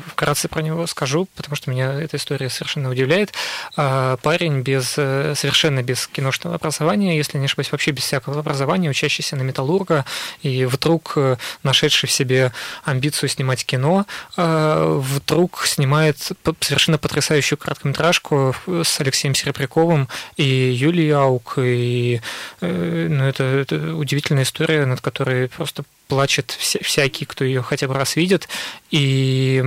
Вкратце 0.07 0.47
про 0.47 0.61
него 0.61 0.87
скажу, 0.87 1.27
потому 1.35 1.55
что 1.55 1.71
меня 1.71 1.93
эта 1.93 2.17
история 2.17 2.49
совершенно 2.49 2.89
удивляет. 2.89 3.33
Парень 3.75 4.61
без, 4.61 4.89
совершенно 4.91 5.81
без 5.83 6.07
киношного 6.07 6.55
образования, 6.55 7.17
если 7.17 7.37
не 7.37 7.45
ошибаюсь, 7.45 7.71
вообще 7.71 7.91
без 7.91 8.03
всякого 8.03 8.39
образования, 8.39 8.89
учащийся 8.89 9.35
на 9.35 9.41
металлурга, 9.43 10.05
и 10.41 10.65
вдруг 10.65 11.17
нашедший 11.63 12.07
в 12.07 12.11
себе 12.11 12.51
амбицию 12.83 13.29
снимать 13.29 13.65
кино, 13.65 14.05
вдруг 14.35 15.65
снимает 15.65 16.17
совершенно 16.59 16.97
потрясающую 16.97 17.57
короткометражку 17.57 18.55
с 18.83 18.99
Алексеем 18.99 19.35
Серебряковым 19.35 20.07
и 20.37 20.43
Юлией 20.43 21.11
Аук. 21.11 21.55
И 21.57 22.21
э, 22.61 23.07
ну, 23.09 23.23
это, 23.25 23.43
это 23.43 23.95
удивительная 23.95 24.43
история, 24.43 24.85
над 24.85 25.01
которой 25.01 25.49
просто 25.49 25.83
плачет 26.07 26.51
всякий, 26.51 27.25
кто 27.25 27.43
ее 27.43 27.61
хотя 27.61 27.87
бы 27.87 27.93
раз 27.93 28.15
видит. 28.15 28.47
И 28.91 29.63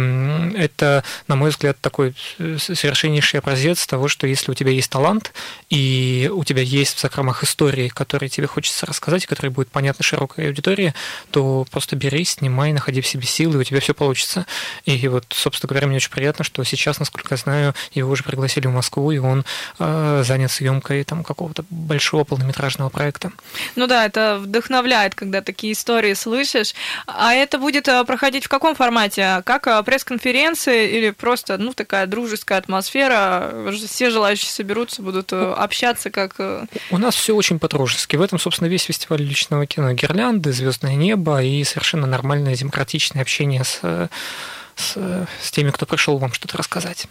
это, 0.57 1.03
на 1.27 1.37
мой 1.37 1.51
взгляд, 1.51 1.77
такой 1.81 2.15
совершеннейший 2.39 3.41
образец 3.41 3.87
того, 3.87 4.09
что 4.09 4.27
если 4.27 4.53
у 4.53 4.55
тебя 4.55 4.71
есть 4.71 4.91
талант, 4.91 5.33
и 5.69 6.31
у 6.33 6.45
тебя 6.45 6.63
есть 6.63 6.97
в 6.97 7.01
закромах 7.01 7.43
истории, 7.43 7.89
которые 7.89 8.29
тебе 8.29 8.47
хочется 8.47 8.87
рассказать, 8.87 9.27
которые 9.27 9.51
будут 9.51 9.71
понятны 9.71 10.05
широкой 10.05 10.47
аудитории, 10.47 10.95
то 11.31 11.67
просто 11.71 11.97
бери, 11.97 12.25
снимай, 12.25 12.73
находи 12.73 13.01
в 13.01 13.07
себе 13.07 13.27
силы, 13.27 13.55
и 13.55 13.59
у 13.59 13.65
тебя 13.65 13.81
все 13.81 13.95
получится. 13.95 14.47
И 14.85 15.09
вот, 15.09 15.25
собственно 15.31 15.69
говоря, 15.69 15.89
мне 15.89 15.97
очень 15.97 16.11
приятно, 16.11 16.45
что 16.45 16.63
сейчас, 16.65 17.01
насколько 17.01 17.35
я 17.35 17.37
знаю, 17.37 17.75
его 17.93 18.11
уже 18.11 18.23
пригласили 18.23 18.67
в 18.67 18.73
Москву, 18.73 19.11
и 19.11 19.19
он 19.19 19.45
э, 19.79 20.23
занят 20.25 20.53
съемкой 20.53 21.03
там 21.05 21.25
какого-то 21.25 21.65
большого 21.71 22.25
полнометражного 22.25 22.91
проекта. 22.91 23.33
Ну 23.75 23.87
да, 23.87 24.07
это 24.07 24.39
вдохновляет, 24.39 25.15
когда 25.15 25.43
такие 25.43 25.73
истории 25.73 26.15
слышишь. 26.27 26.75
А 27.07 27.35
это 27.35 27.59
будет 27.59 27.87
э, 27.87 28.05
проходить 28.05 28.47
в 28.47 28.49
каком 28.49 28.75
формате? 28.75 29.43
Как 29.45 29.69
э, 29.69 29.83
пресс-конференции 29.85 30.91
или 30.91 31.11
просто, 31.11 31.57
ну, 31.57 31.73
такая 31.73 32.07
дружеская 32.07 32.59
атмосфера? 32.59 33.71
Все 33.87 34.11
желающие 34.11 34.51
соберутся, 34.51 35.03
будут 35.03 35.33
э, 35.33 35.53
общаться 35.57 36.11
как... 36.11 36.35
У 36.91 36.99
нас 36.99 37.15
все 37.15 37.37
очень 37.37 37.61
по-дружески. 37.61 38.17
В 38.17 38.23
этом, 38.23 38.41
собственно, 38.41 38.67
весь 38.69 38.83
фестиваль 38.83 39.23
личного 39.23 39.67
кино. 39.67 39.93
Гирлянды, 39.93 40.53
звездное 40.53 40.97
небо 40.97 41.41
и 41.41 41.63
совершенно 41.63 42.09
нормальное 42.09 42.57
демократичное 42.57 43.23
общение 43.23 43.63
с, 43.63 44.09
с, 44.75 44.97
с 45.43 45.51
теми, 45.53 45.71
кто 45.71 45.87
пришел 45.87 46.19
вам 46.19 46.33
что-то 46.33 46.59
рассказать. 46.59 47.07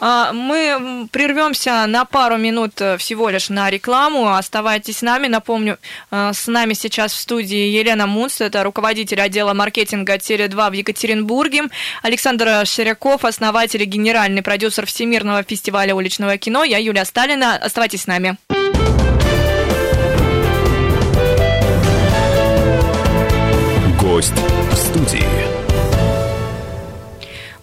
А, 0.00 0.32
мы 0.32 1.08
прервемся 1.10 1.86
на 1.86 2.04
пару 2.04 2.36
минут 2.36 2.80
э, 2.80 2.96
всего 2.96 3.28
лишь 3.28 3.48
на 3.48 3.70
рекламу. 3.70 4.34
Оставайтесь 4.34 4.98
с 4.98 5.02
нами. 5.02 5.26
Напомню, 5.26 5.78
э, 6.10 6.32
с 6.32 6.46
нами 6.46 6.74
сейчас 6.74 7.12
в 7.12 7.20
студии 7.20 7.68
Елена 7.68 8.06
Мунц, 8.06 8.40
это 8.40 8.62
руководитель 8.62 9.20
отдела 9.20 9.54
маркетинга 9.54 10.16
Теле2 10.16 10.70
в 10.70 10.72
Екатеринбурге. 10.72 11.64
Александр 12.02 12.66
Ширяков, 12.66 13.24
основатель 13.24 13.82
и 13.82 13.86
генеральный 13.86 14.42
продюсер 14.42 14.86
Всемирного 14.86 15.42
фестиваля 15.42 15.94
уличного 15.94 16.36
кино. 16.36 16.64
Я 16.64 16.78
Юлия 16.78 17.04
Сталина. 17.04 17.56
Оставайтесь 17.56 18.02
с 18.02 18.06
нами. 18.06 18.36
Гость 24.00 24.34
в 24.70 24.76
студии. 24.76 25.39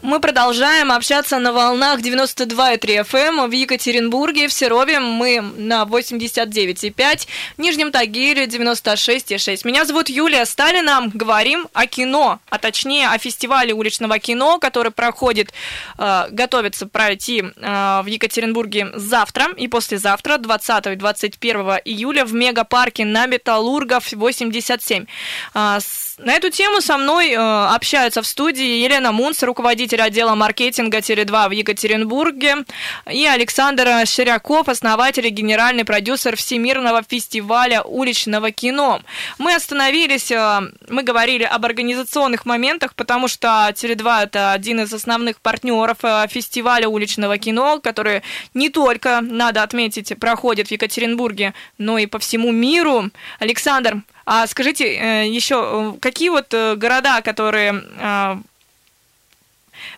Мы 0.07 0.21
продолжаем 0.21 0.93
общаться 0.93 1.37
на 1.37 1.51
волнах 1.51 1.99
92,3 1.99 2.79
FM 2.79 3.43
эм 3.43 3.49
в 3.49 3.51
Екатеринбурге, 3.51 4.47
в 4.47 4.53
Серове 4.53 5.01
мы 5.01 5.41
на 5.41 5.83
89,5, 5.83 7.27
в 7.57 7.61
Нижнем 7.61 7.91
Тагиле 7.91 8.45
96,6. 8.45 9.67
Меня 9.67 9.83
зовут 9.83 10.07
Юлия 10.07 10.45
Сталина. 10.45 11.11
Говорим 11.13 11.67
о 11.73 11.87
кино, 11.87 12.39
а 12.49 12.57
точнее 12.57 13.09
о 13.09 13.17
фестивале 13.17 13.73
уличного 13.73 14.17
кино, 14.17 14.59
который 14.59 14.93
проходит, 14.93 15.51
э, 15.97 16.27
готовится 16.29 16.87
пройти 16.87 17.41
э, 17.41 18.01
в 18.01 18.05
Екатеринбурге 18.05 18.91
завтра 18.95 19.47
и 19.57 19.67
послезавтра, 19.67 20.37
20 20.37 20.87
и 20.87 20.95
21 20.95 21.57
июля 21.83 22.23
в 22.23 22.33
мегапарке 22.33 23.03
на 23.03 23.25
Металлургов 23.25 24.13
87. 24.13 25.05
Э, 25.53 25.79
на 26.17 26.33
эту 26.33 26.49
тему 26.49 26.79
со 26.79 26.97
мной 26.97 27.31
э, 27.31 27.37
общаются 27.37 28.21
в 28.21 28.27
студии 28.27 28.83
Елена 28.83 29.11
Мунц, 29.11 29.43
руководитель 29.43 29.96
отдела 30.01 30.35
маркетинга 30.35 30.99
Теле2 30.99 31.49
в 31.49 31.51
Екатеринбурге, 31.51 32.65
и 33.11 33.25
Александр 33.25 34.05
Ширяков, 34.05 34.69
основатель 34.69 35.25
и 35.27 35.29
генеральный 35.29 35.85
продюсер 35.85 36.35
Всемирного 36.35 37.03
фестиваля 37.03 37.81
уличного 37.83 38.51
кино. 38.51 39.01
Мы 39.37 39.55
остановились, 39.55 40.31
э, 40.31 40.61
мы 40.89 41.03
говорили 41.03 41.43
об 41.43 41.65
организационных 41.65 42.45
моментах, 42.45 42.95
потому 42.95 43.27
что 43.27 43.47
Теле2 43.47 44.23
это 44.23 44.51
один 44.51 44.81
из 44.81 44.93
основных 44.93 45.39
партнеров 45.41 45.97
э, 46.03 46.27
фестиваля 46.29 46.87
уличного 46.87 47.37
кино, 47.37 47.79
который 47.81 48.21
не 48.53 48.69
только, 48.69 49.21
надо 49.21 49.63
отметить, 49.63 50.17
проходит 50.19 50.67
в 50.67 50.71
Екатеринбурге, 50.71 51.53
но 51.77 51.97
и 51.97 52.05
по 52.05 52.19
всему 52.19 52.51
миру. 52.51 53.09
Александр, 53.39 54.01
а 54.25 54.47
скажите 54.47 54.85
э, 54.85 55.27
еще, 55.27 55.95
какие 55.99 56.29
вот 56.29 56.53
города, 56.53 57.21
которые 57.21 57.83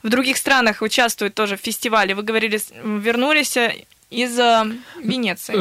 в 0.04 0.10
других 0.10 0.38
странах 0.38 0.82
участвуют 0.82 1.36
тоже 1.36 1.58
в 1.58 1.62
фестивале, 1.62 2.16
вы 2.16 2.24
говорили, 2.24 2.60
вернулись 2.84 3.58
из 4.10 4.38
Венеции. 5.04 5.54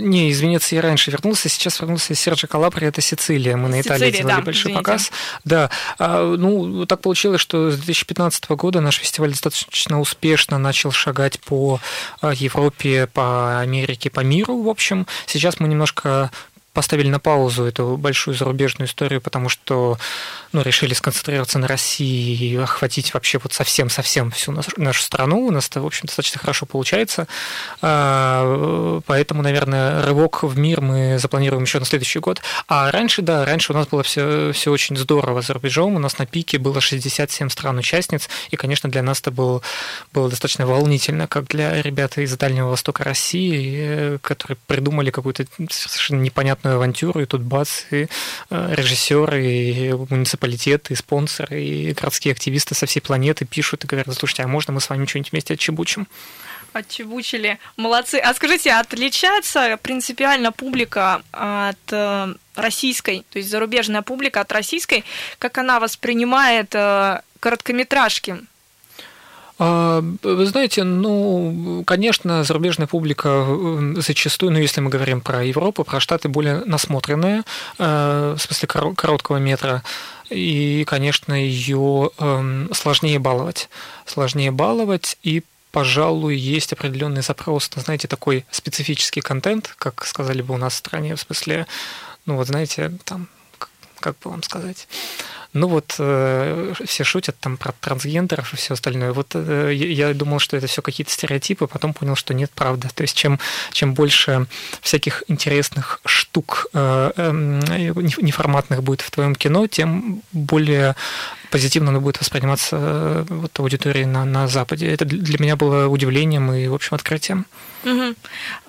Не, 0.00 0.28
из 0.28 0.40
Венеции 0.40 0.76
я 0.76 0.82
раньше 0.82 1.10
вернулся, 1.10 1.48
сейчас 1.48 1.80
вернулся 1.80 2.12
из 2.12 2.20
Серджи 2.20 2.46
Калабри, 2.46 2.86
это 2.86 3.00
Сицилия. 3.00 3.56
Мы 3.56 3.68
на 3.70 3.80
Италии 3.80 4.10
Сицилия, 4.10 4.22
делали 4.22 4.36
да, 4.36 4.42
большой 4.42 4.72
извините. 4.72 4.78
показ. 4.78 5.12
Да, 5.44 5.70
а, 5.98 6.36
ну, 6.36 6.84
так 6.84 7.00
получилось, 7.00 7.40
что 7.40 7.70
с 7.70 7.76
2015 7.76 8.50
года 8.50 8.82
наш 8.82 8.98
фестиваль 8.98 9.30
достаточно 9.30 10.00
успешно 10.00 10.58
начал 10.58 10.92
шагать 10.92 11.40
по 11.40 11.80
Европе, 12.20 13.06
по 13.06 13.60
Америке, 13.60 14.10
по 14.10 14.20
миру, 14.20 14.60
в 14.60 14.68
общем. 14.68 15.06
Сейчас 15.26 15.58
мы 15.58 15.68
немножко 15.68 16.30
поставили 16.72 17.08
на 17.08 17.20
паузу 17.20 17.64
эту 17.64 17.96
большую 17.96 18.34
зарубежную 18.34 18.88
историю, 18.88 19.20
потому 19.20 19.48
что 19.48 19.98
ну, 20.52 20.62
решили 20.62 20.94
сконцентрироваться 20.94 21.58
на 21.58 21.68
России 21.68 22.34
и 22.36 22.56
охватить 22.56 23.12
вообще 23.12 23.38
вот 23.38 23.52
совсем-совсем 23.52 24.30
всю 24.30 24.52
нашу 24.76 25.02
страну. 25.02 25.46
У 25.46 25.50
нас 25.50 25.68
это, 25.68 25.82
в 25.82 25.86
общем, 25.86 26.06
достаточно 26.06 26.40
хорошо 26.40 26.66
получается. 26.66 27.26
А, 27.82 29.00
поэтому, 29.06 29.42
наверное, 29.42 30.02
рывок 30.02 30.42
в 30.42 30.58
мир 30.58 30.80
мы 30.80 31.18
запланируем 31.18 31.64
еще 31.64 31.78
на 31.78 31.84
следующий 31.84 32.20
год. 32.20 32.40
А 32.68 32.90
раньше, 32.90 33.22
да, 33.22 33.44
раньше 33.44 33.72
у 33.72 33.76
нас 33.76 33.86
было 33.86 34.02
все, 34.02 34.52
все 34.52 34.70
очень 34.70 34.96
здорово 34.96 35.42
за 35.42 35.54
рубежом. 35.54 35.96
У 35.96 35.98
нас 35.98 36.18
на 36.18 36.26
пике 36.26 36.58
было 36.58 36.80
67 36.80 37.50
стран-участниц, 37.50 38.28
и, 38.50 38.56
конечно, 38.56 38.90
для 38.90 39.02
нас 39.02 39.20
это 39.20 39.30
было, 39.30 39.60
было 40.12 40.30
достаточно 40.30 40.66
волнительно, 40.66 41.26
как 41.26 41.48
для 41.48 41.82
ребят 41.82 42.16
из 42.18 42.34
Дальнего 42.36 42.68
Востока 42.68 43.04
России, 43.04 43.76
э, 43.78 44.18
которые 44.22 44.56
придумали 44.66 45.10
какую-то 45.10 45.44
совершенно 45.70 46.20
непонятную 46.20 46.61
авантюру, 46.62 47.20
и 47.20 47.26
тут 47.26 47.42
бац, 47.42 47.82
и 47.90 48.08
э, 48.50 48.74
режиссеры, 48.74 49.44
и 49.44 49.92
муниципалитеты, 49.92 50.94
и 50.94 50.96
спонсоры, 50.96 51.62
и 51.62 51.92
городские 51.92 52.32
активисты 52.32 52.74
со 52.74 52.86
всей 52.86 53.00
планеты 53.00 53.44
пишут 53.44 53.84
и 53.84 53.86
говорят, 53.86 54.14
слушайте, 54.14 54.42
а 54.42 54.48
можно 54.48 54.72
мы 54.72 54.80
с 54.80 54.88
вами 54.88 55.06
что-нибудь 55.06 55.32
вместе 55.32 55.54
отчебучим? 55.54 56.06
Отчебучили. 56.72 57.58
Молодцы. 57.76 58.16
А 58.16 58.32
скажите, 58.32 58.72
отличается 58.72 59.78
принципиально 59.82 60.52
публика 60.52 61.22
от 61.32 61.76
э, 61.90 62.34
российской, 62.54 63.24
то 63.30 63.38
есть 63.38 63.50
зарубежная 63.50 64.02
публика 64.02 64.40
от 64.40 64.52
российской, 64.52 65.04
как 65.38 65.58
она 65.58 65.80
воспринимает 65.80 66.74
э, 66.74 67.20
короткометражки? 67.40 68.36
А, 69.58 70.02
вы 70.22 70.46
знаете, 70.46 70.82
ну, 70.84 71.82
конечно, 71.86 72.44
зарубежная 72.44 72.86
публика 72.86 73.46
зачастую, 73.96 74.52
ну, 74.52 74.58
если 74.58 74.80
мы 74.80 74.90
говорим 74.90 75.20
про 75.20 75.44
Европу, 75.44 75.84
про 75.84 76.00
Штаты, 76.00 76.28
более 76.28 76.64
насмотренная, 76.64 77.44
э, 77.78 78.34
в 78.36 78.40
смысле 78.40 78.68
короткого 78.96 79.36
метра, 79.36 79.82
и, 80.30 80.84
конечно, 80.86 81.34
ее 81.34 82.10
эм, 82.18 82.70
сложнее 82.72 83.18
баловать. 83.18 83.68
Сложнее 84.06 84.50
баловать, 84.50 85.18
и 85.22 85.42
пожалуй, 85.72 86.36
есть 86.36 86.72
определенный 86.72 87.22
запрос 87.22 87.70
на, 87.76 87.82
знаете, 87.82 88.08
такой 88.08 88.44
специфический 88.50 89.20
контент, 89.20 89.74
как 89.78 90.06
сказали 90.06 90.42
бы 90.42 90.54
у 90.54 90.58
нас 90.58 90.74
в 90.74 90.76
стране, 90.76 91.16
в 91.16 91.20
смысле, 91.20 91.66
ну 92.26 92.36
вот 92.36 92.46
знаете, 92.46 92.92
там, 93.04 93.28
как 94.00 94.18
бы 94.18 94.30
вам 94.30 94.42
сказать, 94.42 94.88
Ну 95.54 95.68
вот 95.68 95.96
э, 95.98 96.72
все 96.86 97.04
шутят 97.04 97.36
там 97.38 97.58
про 97.58 97.72
трансгендеров 97.72 98.54
и 98.54 98.56
все 98.56 98.72
остальное. 98.72 99.12
Вот 99.12 99.32
э, 99.34 99.72
я 99.74 100.14
думал, 100.14 100.38
что 100.38 100.56
это 100.56 100.66
все 100.66 100.80
какие-то 100.80 101.12
стереотипы, 101.12 101.66
потом 101.66 101.92
понял, 101.92 102.16
что 102.16 102.32
нет, 102.32 102.50
правда. 102.54 102.88
То 102.94 103.02
есть 103.02 103.14
чем, 103.14 103.38
чем 103.70 103.92
больше 103.92 104.46
всяких 104.80 105.24
интересных 105.28 106.00
штук 106.06 106.68
э, 106.72 107.12
эм, 107.16 107.60
неформатных 107.60 108.82
будет 108.82 109.02
в 109.02 109.10
твоем 109.10 109.34
кино, 109.34 109.66
тем 109.66 110.22
более 110.32 110.96
позитивно 111.50 111.90
оно 111.90 112.00
будет 112.00 112.18
восприниматься 112.18 113.26
вот 113.28 113.58
аудиторией 113.58 114.06
на, 114.06 114.24
на 114.24 114.48
Западе. 114.48 114.88
Это 114.88 115.04
для 115.04 115.38
меня 115.38 115.56
было 115.56 115.86
удивлением 115.86 116.50
и, 116.54 116.66
в 116.66 116.74
общем, 116.74 116.94
открытием. 116.94 117.44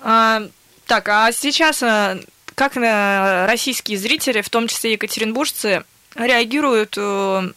А, 0.02 0.42
так, 0.86 1.08
а 1.08 1.32
сейчас 1.32 1.82
как 2.54 2.76
российские 2.76 3.96
зрители, 3.96 4.42
в 4.42 4.50
том 4.50 4.68
числе 4.68 4.92
екатеринбуржцы, 4.92 5.84
реагируют 6.14 6.94
э, 6.96 7.50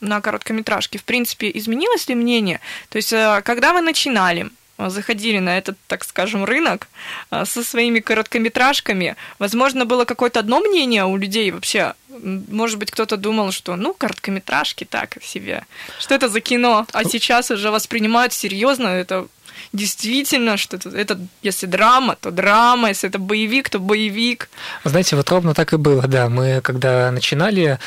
на 0.00 0.20
короткометражки? 0.20 0.98
В 0.98 1.04
принципе, 1.04 1.50
изменилось 1.54 2.08
ли 2.08 2.14
мнение? 2.14 2.60
То 2.88 2.96
есть, 2.96 3.12
э, 3.12 3.42
когда 3.44 3.72
вы 3.72 3.80
начинали, 3.80 4.50
э, 4.78 4.88
заходили 4.90 5.38
на 5.38 5.58
этот, 5.58 5.76
так 5.86 6.04
скажем, 6.04 6.44
рынок 6.44 6.88
со 7.30 7.62
своими 7.62 8.00
короткометражками, 8.00 9.16
возможно, 9.38 9.84
было 9.84 10.04
какое-то 10.04 10.40
одно 10.40 10.60
мнение 10.60 11.04
у 11.04 11.16
людей 11.16 11.50
вообще. 11.50 11.94
Может 12.08 12.78
быть, 12.78 12.90
кто-то 12.90 13.16
думал, 13.16 13.52
что, 13.52 13.76
ну, 13.76 13.94
короткометражки 13.94 14.84
так 14.84 15.16
себе. 15.22 15.64
Что 15.98 16.14
это 16.14 16.28
за 16.28 16.40
кино? 16.40 16.86
А 16.92 17.04
сейчас 17.04 17.50
уже 17.50 17.70
воспринимают 17.70 18.32
серьезно, 18.32 18.88
это 18.88 19.26
действительно, 19.72 20.56
что 20.56 20.76
это, 20.76 20.88
это 20.90 21.18
если 21.42 21.66
драма, 21.66 22.16
то 22.16 22.30
драма, 22.30 22.88
если 22.88 23.08
это 23.08 23.18
боевик, 23.18 23.68
то 23.70 23.78
боевик. 23.78 24.48
Знаете, 24.84 25.16
вот 25.16 25.30
ровно 25.30 25.54
так 25.54 25.72
и 25.72 25.76
было, 25.76 26.02
да. 26.06 26.28
Мы 26.28 26.60
когда 26.60 27.10
начинали, 27.10 27.78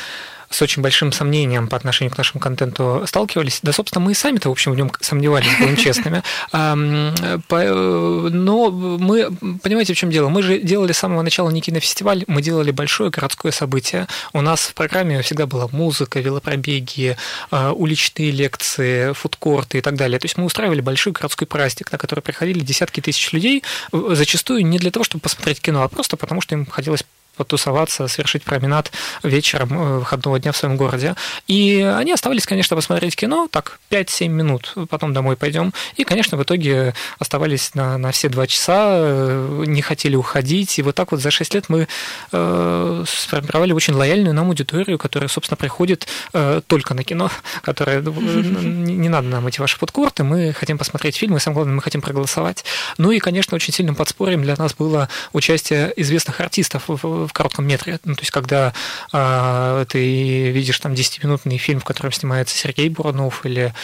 с 0.50 0.62
очень 0.62 0.82
большим 0.82 1.12
сомнением 1.12 1.68
по 1.68 1.76
отношению 1.76 2.14
к 2.14 2.18
нашему 2.18 2.40
контенту 2.40 3.04
сталкивались. 3.06 3.60
Да, 3.62 3.72
собственно, 3.72 4.04
мы 4.04 4.12
и 4.12 4.14
сами-то, 4.14 4.48
в 4.48 4.52
общем, 4.52 4.72
в 4.72 4.76
нем 4.76 4.90
сомневались, 5.00 5.48
будем 5.58 5.76
честными. 5.76 6.22
Но 6.52 8.70
мы, 8.70 9.30
понимаете, 9.62 9.94
в 9.94 9.96
чем 9.96 10.10
дело? 10.10 10.28
Мы 10.28 10.42
же 10.42 10.58
делали 10.58 10.92
с 10.92 10.98
самого 10.98 11.22
начала 11.22 11.50
не 11.50 11.60
кинофестиваль, 11.60 12.24
мы 12.26 12.42
делали 12.42 12.70
большое 12.70 13.10
городское 13.10 13.52
событие. 13.52 14.06
У 14.32 14.40
нас 14.40 14.60
в 14.60 14.74
программе 14.74 15.22
всегда 15.22 15.46
была 15.46 15.68
музыка, 15.72 16.20
велопробеги, 16.20 17.16
а, 17.50 17.72
уличные 17.72 18.30
лекции, 18.30 19.12
фудкорты 19.12 19.78
и 19.78 19.80
так 19.80 19.96
далее. 19.96 20.18
То 20.18 20.26
есть 20.26 20.36
мы 20.36 20.44
устраивали 20.44 20.80
большой 20.80 21.12
городской 21.12 21.46
праздник, 21.46 21.92
на 21.92 21.98
который 21.98 22.20
приходили 22.20 22.60
десятки 22.60 23.00
тысяч 23.00 23.32
людей, 23.32 23.62
зачастую 23.92 24.66
не 24.66 24.78
для 24.78 24.90
того, 24.90 25.04
чтобы 25.04 25.22
посмотреть 25.22 25.60
кино, 25.60 25.82
а 25.82 25.88
просто 25.88 26.16
потому, 26.16 26.40
что 26.40 26.54
им 26.54 26.66
хотелось 26.66 27.04
потусоваться, 27.36 28.08
совершить 28.08 28.42
променад 28.42 28.90
вечером 29.22 29.72
э, 29.72 29.98
выходного 29.98 30.38
дня 30.38 30.52
в 30.52 30.56
своем 30.56 30.76
городе. 30.76 31.14
И 31.46 31.80
они 31.80 32.12
оставались, 32.12 32.46
конечно, 32.46 32.76
посмотреть 32.76 33.16
кино, 33.16 33.48
так, 33.50 33.78
5-7 33.90 34.28
минут, 34.28 34.74
потом 34.88 35.12
домой 35.12 35.36
пойдем. 35.36 35.72
И, 35.96 36.04
конечно, 36.04 36.36
в 36.36 36.42
итоге 36.42 36.94
оставались 37.18 37.74
на, 37.74 37.98
на 37.98 38.12
все 38.12 38.28
два 38.28 38.46
часа, 38.46 38.86
э, 38.88 39.64
не 39.66 39.82
хотели 39.82 40.16
уходить. 40.16 40.78
И 40.78 40.82
вот 40.82 40.94
так 40.94 41.12
вот 41.12 41.20
за 41.20 41.30
6 41.30 41.54
лет 41.54 41.68
мы 41.68 41.88
э, 42.32 43.04
сформировали 43.06 43.72
очень 43.72 43.94
лояльную 43.94 44.34
нам 44.34 44.48
аудиторию, 44.48 44.98
которая, 44.98 45.28
собственно, 45.28 45.56
приходит 45.56 46.06
э, 46.32 46.60
только 46.66 46.94
на 46.94 47.04
кино, 47.04 47.30
которая 47.62 48.00
не, 48.02 48.94
не 48.96 49.08
надо 49.08 49.28
нам 49.28 49.46
эти 49.46 49.60
ваши 49.60 49.76
фудкорты, 49.78 50.24
мы 50.24 50.52
хотим 50.52 50.78
посмотреть 50.78 51.16
фильмы, 51.16 51.38
и 51.38 51.40
самое 51.40 51.56
главное, 51.56 51.74
мы 51.74 51.82
хотим 51.82 52.00
проголосовать. 52.00 52.64
Ну 52.98 53.10
и, 53.10 53.18
конечно, 53.18 53.54
очень 53.54 53.72
сильным 53.72 53.94
подспорьем 53.94 54.42
для 54.42 54.56
нас 54.56 54.74
было 54.74 55.08
участие 55.32 55.92
известных 55.96 56.40
артистов 56.40 56.84
в, 56.86 57.25
в 57.26 57.32
коротком 57.32 57.66
метре. 57.66 57.98
Ну, 58.04 58.14
то 58.14 58.22
есть, 58.22 58.30
когда 58.30 58.72
э, 59.12 59.86
ты 59.88 60.50
видишь 60.50 60.78
там 60.80 60.92
10-минутный 60.92 61.58
фильм, 61.58 61.80
в 61.80 61.84
котором 61.84 62.12
снимается 62.12 62.56
Сергей 62.56 62.88
Бурунов 62.88 63.44
или 63.44 63.74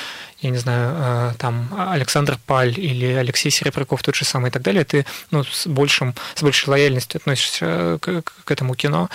я 0.42 0.50
не 0.50 0.58
знаю, 0.58 0.94
э, 0.96 1.32
там 1.38 1.68
Александр 1.76 2.37
Паль 2.46 2.78
или 2.78 3.06
Алексей 3.06 3.50
Серебряков 3.50 4.02
тот 4.02 4.16
же 4.16 4.25
самый 4.25 4.49
и 4.49 4.50
так 4.50 4.62
далее, 4.62 4.84
ты 4.84 5.06
ну, 5.30 5.44
с, 5.44 5.66
большим, 5.68 6.14
с 6.34 6.42
большей 6.42 6.68
лояльностью 6.68 7.18
относишься 7.18 7.99
к, 8.00 8.22
к 8.22 8.50
этому 8.50 8.75
кино. 8.75 9.08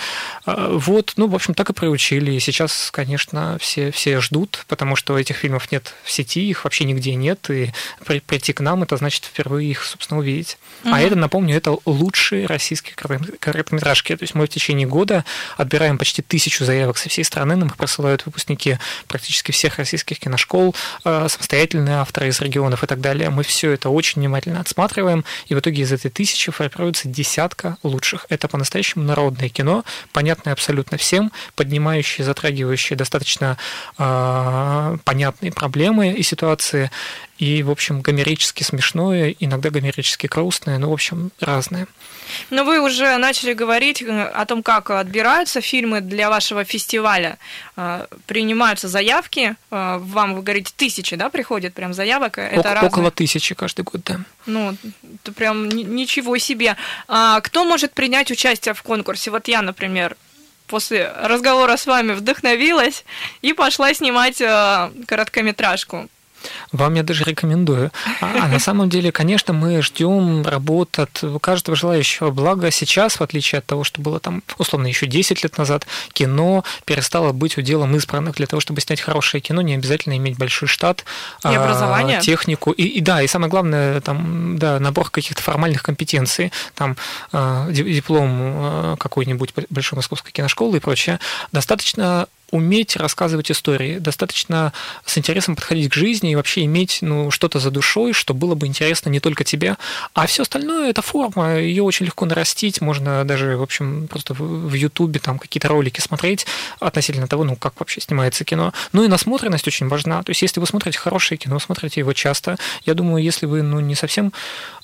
А, 0.46 0.70
вот, 0.72 1.12
ну, 1.16 1.28
в 1.28 1.34
общем, 1.34 1.52
так 1.52 1.68
и 1.68 1.72
приучили. 1.74 2.32
И 2.32 2.40
сейчас, 2.40 2.90
конечно, 2.90 3.58
все, 3.60 3.90
все 3.90 4.20
ждут, 4.20 4.64
потому 4.68 4.96
что 4.96 5.18
этих 5.18 5.36
фильмов 5.36 5.70
нет 5.70 5.94
в 6.02 6.10
сети, 6.10 6.48
их 6.48 6.64
вообще 6.64 6.84
нигде 6.84 7.14
нет, 7.14 7.50
и 7.50 7.72
при, 8.06 8.20
прийти 8.20 8.54
к 8.54 8.60
нам, 8.60 8.82
это 8.82 8.96
значит 8.96 9.24
впервые 9.24 9.70
их, 9.70 9.84
собственно, 9.84 10.20
увидеть. 10.20 10.56
Угу. 10.84 10.94
А 10.94 11.00
это, 11.00 11.14
напомню, 11.14 11.56
это 11.56 11.76
лучшие 11.84 12.46
российские 12.46 12.94
короткометражки. 12.94 14.16
То 14.16 14.22
есть 14.22 14.34
мы 14.34 14.46
в 14.46 14.48
течение 14.48 14.86
года 14.86 15.26
отбираем 15.58 15.98
почти 15.98 16.22
тысячу 16.22 16.64
заявок 16.64 16.96
со 16.96 17.10
всей 17.10 17.24
страны, 17.24 17.56
нам 17.56 17.68
их 17.68 17.76
присылают 17.76 18.24
выпускники 18.24 18.78
практически 19.08 19.52
всех 19.52 19.78
российских 19.78 20.18
киношкол, 20.18 20.74
э, 21.04 21.17
самостоятельные 21.26 21.96
авторы 21.96 22.28
из 22.28 22.40
регионов 22.40 22.84
и 22.84 22.86
так 22.86 23.00
далее. 23.00 23.30
Мы 23.30 23.42
все 23.42 23.72
это 23.72 23.90
очень 23.90 24.20
внимательно 24.20 24.60
отсматриваем, 24.60 25.24
и 25.46 25.54
в 25.54 25.58
итоге 25.58 25.82
из 25.82 25.92
этой 25.92 26.10
тысячи 26.10 26.52
формируется 26.52 27.08
десятка 27.08 27.76
лучших. 27.82 28.26
Это 28.28 28.46
по-настоящему 28.46 29.04
народное 29.04 29.48
кино, 29.48 29.84
понятное 30.12 30.52
абсолютно 30.52 30.98
всем, 30.98 31.32
поднимающее, 31.56 32.24
затрагивающее 32.24 32.96
достаточно 32.96 33.56
э, 33.98 34.96
понятные 35.04 35.50
проблемы 35.50 36.12
и 36.12 36.22
ситуации, 36.22 36.90
и, 37.38 37.62
в 37.62 37.70
общем, 37.70 38.00
гомерически 38.00 38.64
смешное, 38.64 39.34
иногда 39.38 39.70
гомерически 39.70 40.26
грустное, 40.26 40.78
ну, 40.78 40.90
в 40.90 40.92
общем, 40.92 41.30
разное. 41.38 41.86
Но 42.50 42.64
вы 42.64 42.80
уже 42.80 43.16
начали 43.16 43.52
говорить 43.52 44.02
э, 44.02 44.22
о 44.22 44.44
том, 44.44 44.62
как 44.62 44.90
отбираются 44.90 45.60
фильмы 45.60 46.00
для 46.00 46.30
вашего 46.30 46.64
фестиваля. 46.64 47.38
Э, 47.76 48.06
принимаются 48.26 48.88
заявки, 48.88 49.54
э, 49.70 49.98
вам, 50.00 50.34
вы 50.34 50.42
говорите, 50.42 50.72
тысячи, 50.76 51.14
да, 51.14 51.30
приходят 51.30 51.74
прям 51.74 51.94
заявок? 51.94 52.38
Это 52.38 52.60
Около 52.60 52.74
разные... 52.74 53.10
тысячи 53.12 53.54
каждый 53.54 53.82
год, 53.82 54.02
да. 54.04 54.20
Ну, 54.46 54.76
это 55.22 55.32
прям 55.32 55.68
ничего 55.68 56.38
себе. 56.38 56.76
А 57.06 57.40
кто 57.40 57.64
может 57.64 57.92
принять 57.92 58.32
участие 58.32 58.74
в 58.74 58.82
конкурсе? 58.82 59.30
Вот 59.30 59.46
я, 59.46 59.62
например, 59.62 60.16
после 60.66 61.10
разговора 61.22 61.76
с 61.76 61.86
вами 61.86 62.12
вдохновилась 62.12 63.04
и 63.42 63.52
пошла 63.52 63.94
снимать 63.94 64.38
короткометражку. 65.06 66.08
Вам 66.72 66.94
я 66.94 67.02
даже 67.02 67.24
рекомендую. 67.24 67.90
А, 68.20 68.44
а 68.44 68.48
на 68.48 68.58
самом 68.58 68.88
деле, 68.88 69.12
конечно, 69.12 69.52
мы 69.52 69.82
ждем 69.82 70.46
работ 70.46 70.98
от 70.98 71.22
каждого 71.40 71.76
желающего. 71.76 72.30
Благо 72.30 72.70
сейчас, 72.70 73.18
в 73.18 73.22
отличие 73.22 73.60
от 73.60 73.66
того, 73.66 73.84
что 73.84 74.00
было 74.00 74.20
там, 74.20 74.42
условно, 74.58 74.86
еще 74.86 75.06
10 75.06 75.42
лет 75.42 75.58
назад, 75.58 75.86
кино 76.12 76.64
перестало 76.84 77.32
быть 77.32 77.56
уделом 77.56 77.96
избранных. 77.96 78.36
Для 78.36 78.46
того, 78.46 78.60
чтобы 78.60 78.80
снять 78.80 79.00
хорошее 79.00 79.40
кино, 79.40 79.62
не 79.62 79.74
обязательно 79.74 80.16
иметь 80.16 80.38
большой 80.38 80.68
штат, 80.68 81.04
и 81.44 81.48
образование. 81.48 82.20
технику. 82.20 82.72
И, 82.72 82.84
и 82.84 83.00
да, 83.00 83.22
и 83.22 83.26
самое 83.26 83.50
главное, 83.50 84.00
там, 84.00 84.58
да, 84.58 84.78
набор 84.78 85.10
каких-то 85.10 85.42
формальных 85.42 85.82
компетенций, 85.82 86.52
там, 86.74 86.96
а, 87.32 87.70
диплом 87.70 88.28
а, 88.32 88.96
какой-нибудь 88.96 89.54
большой 89.70 89.96
московской 89.96 90.32
киношколы 90.32 90.76
и 90.76 90.80
прочее. 90.80 91.18
Достаточно 91.52 92.26
уметь 92.50 92.96
рассказывать 92.96 93.50
истории, 93.50 93.98
достаточно 93.98 94.72
с 95.04 95.18
интересом 95.18 95.56
подходить 95.56 95.90
к 95.90 95.94
жизни 95.94 96.32
и 96.32 96.36
вообще 96.36 96.64
иметь 96.64 96.98
ну, 97.02 97.30
что-то 97.30 97.58
за 97.58 97.70
душой, 97.70 98.12
что 98.12 98.34
было 98.34 98.54
бы 98.54 98.66
интересно 98.66 99.10
не 99.10 99.20
только 99.20 99.44
тебе, 99.44 99.76
а 100.14 100.26
все 100.26 100.42
остальное 100.42 100.90
это 100.90 101.02
форма, 101.02 101.58
ее 101.58 101.82
очень 101.82 102.06
легко 102.06 102.24
нарастить, 102.26 102.80
можно 102.80 103.24
даже, 103.24 103.56
в 103.56 103.62
общем, 103.62 104.08
просто 104.08 104.34
в 104.34 104.72
Ютубе 104.72 105.20
там 105.20 105.38
какие-то 105.38 105.68
ролики 105.68 106.00
смотреть 106.00 106.46
относительно 106.80 107.28
того, 107.28 107.44
ну, 107.44 107.56
как 107.56 107.78
вообще 107.78 108.00
снимается 108.00 108.44
кино. 108.44 108.72
Ну 108.92 109.04
и 109.04 109.08
насмотренность 109.08 109.66
очень 109.66 109.88
важна, 109.88 110.22
то 110.22 110.30
есть 110.30 110.42
если 110.42 110.60
вы 110.60 110.66
смотрите 110.66 110.98
хорошее 110.98 111.38
кино, 111.38 111.58
смотрите 111.58 112.00
его 112.00 112.12
часто, 112.12 112.56
я 112.84 112.94
думаю, 112.94 113.22
если 113.22 113.46
вы, 113.46 113.62
ну, 113.62 113.80
не 113.80 113.94
совсем 113.94 114.32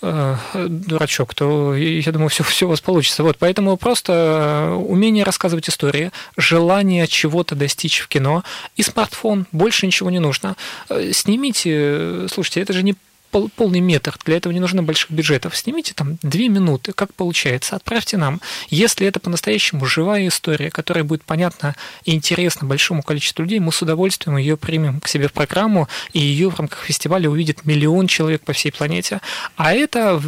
э, 0.03 0.37
дурачок, 0.55 1.35
то, 1.35 1.75
я 1.75 2.13
думаю, 2.13 2.29
все, 2.29 2.45
все 2.45 2.67
у 2.67 2.71
вас 2.71 2.81
получится. 2.81 3.23
Вот, 3.23 3.39
поэтому 3.39 3.77
просто 3.77 4.75
умение 4.77 5.25
рассказывать 5.25 5.69
истории, 5.69 6.11
желание 6.37 7.07
чего-то 7.07 7.54
чего-то 7.55 7.61
достичь 7.61 8.01
в 8.01 8.09
кино, 8.09 8.43
и 8.77 8.83
смартфон, 8.83 9.47
больше 9.53 9.87
ничего 9.87 10.11
не 10.11 10.21
нужно. 10.21 10.57
Э, 10.89 11.13
снимите, 11.13 11.71
э, 11.73 12.27
слушайте, 12.31 12.61
это 12.61 12.73
же 12.73 12.83
не 12.83 12.95
пол, 13.35 13.51
полный 13.57 13.81
метр, 13.81 14.17
для 14.25 14.37
этого 14.37 14.53
не 14.53 14.61
нужно 14.61 14.85
больших 14.85 15.11
бюджетов. 15.11 15.57
Снимите 15.57 15.93
там 15.93 16.19
две 16.23 16.49
минуты, 16.49 16.93
как 16.93 17.13
получается, 17.15 17.75
отправьте 17.75 18.17
нам. 18.17 18.41
Если 18.71 19.09
это 19.09 19.19
по-настоящему 19.19 19.87
живая 19.87 20.29
история, 20.29 20.71
которая 20.71 21.03
будет 21.03 21.25
понятна 21.25 21.75
и 22.05 22.15
интересна 22.15 22.69
большому 22.69 23.03
количеству 23.03 23.43
людей, 23.43 23.59
мы 23.59 23.73
с 23.73 23.83
удовольствием 23.83 24.37
ее 24.37 24.57
примем 24.57 25.01
к 25.01 25.09
себе 25.09 25.27
в 25.27 25.33
программу, 25.33 25.89
и 26.13 26.21
ее 26.21 26.49
в 26.49 26.61
рамках 26.61 26.85
фестиваля 26.85 27.29
увидит 27.29 27.65
миллион 27.65 28.07
человек 28.07 28.43
по 28.43 28.53
всей 28.53 28.71
планете. 28.71 29.21
А 29.57 29.75
это 29.75 30.23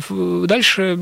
дальше 0.49 0.99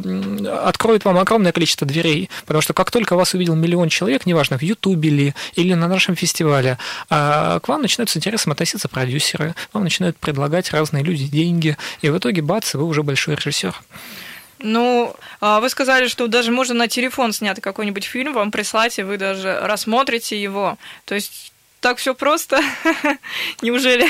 откроет 0.62 1.06
вам 1.06 1.16
огромное 1.16 1.52
количество 1.52 1.86
дверей, 1.86 2.28
потому 2.44 2.60
что 2.60 2.74
как 2.74 2.90
только 2.90 3.16
вас 3.16 3.32
увидел 3.32 3.54
миллион 3.54 3.88
человек, 3.88 4.26
неважно, 4.26 4.58
в 4.58 4.62
Ютубе 4.62 5.08
ли 5.08 5.34
или 5.54 5.72
на 5.72 5.88
нашем 5.88 6.16
фестивале, 6.16 6.76
а, 7.08 7.60
к 7.60 7.68
вам 7.68 7.80
начинают 7.80 8.10
с 8.10 8.16
интересом 8.18 8.52
относиться 8.52 8.88
продюсеры, 8.90 9.54
вам 9.72 9.84
начинают 9.84 10.18
предлагать 10.18 10.70
разные 10.70 11.02
люди 11.02 11.26
деньги, 11.26 11.78
и 12.02 12.10
в 12.10 12.18
итоге, 12.18 12.42
бац, 12.42 12.74
вы 12.74 12.84
уже 12.84 13.02
большой 13.02 13.36
режиссер. 13.36 13.74
Ну, 14.58 15.14
а 15.40 15.60
вы 15.60 15.68
сказали, 15.68 16.08
что 16.08 16.26
даже 16.26 16.50
можно 16.50 16.74
на 16.74 16.88
телефон 16.88 17.32
снять 17.32 17.60
какой-нибудь 17.60 18.04
фильм, 18.04 18.32
вам 18.32 18.50
прислать, 18.50 18.98
и 18.98 19.02
вы 19.02 19.18
даже 19.18 19.58
рассмотрите 19.60 20.40
его. 20.40 20.78
То 21.04 21.14
есть 21.14 21.52
так 21.80 21.98
все 21.98 22.14
просто? 22.14 22.62
Неужели? 23.62 24.08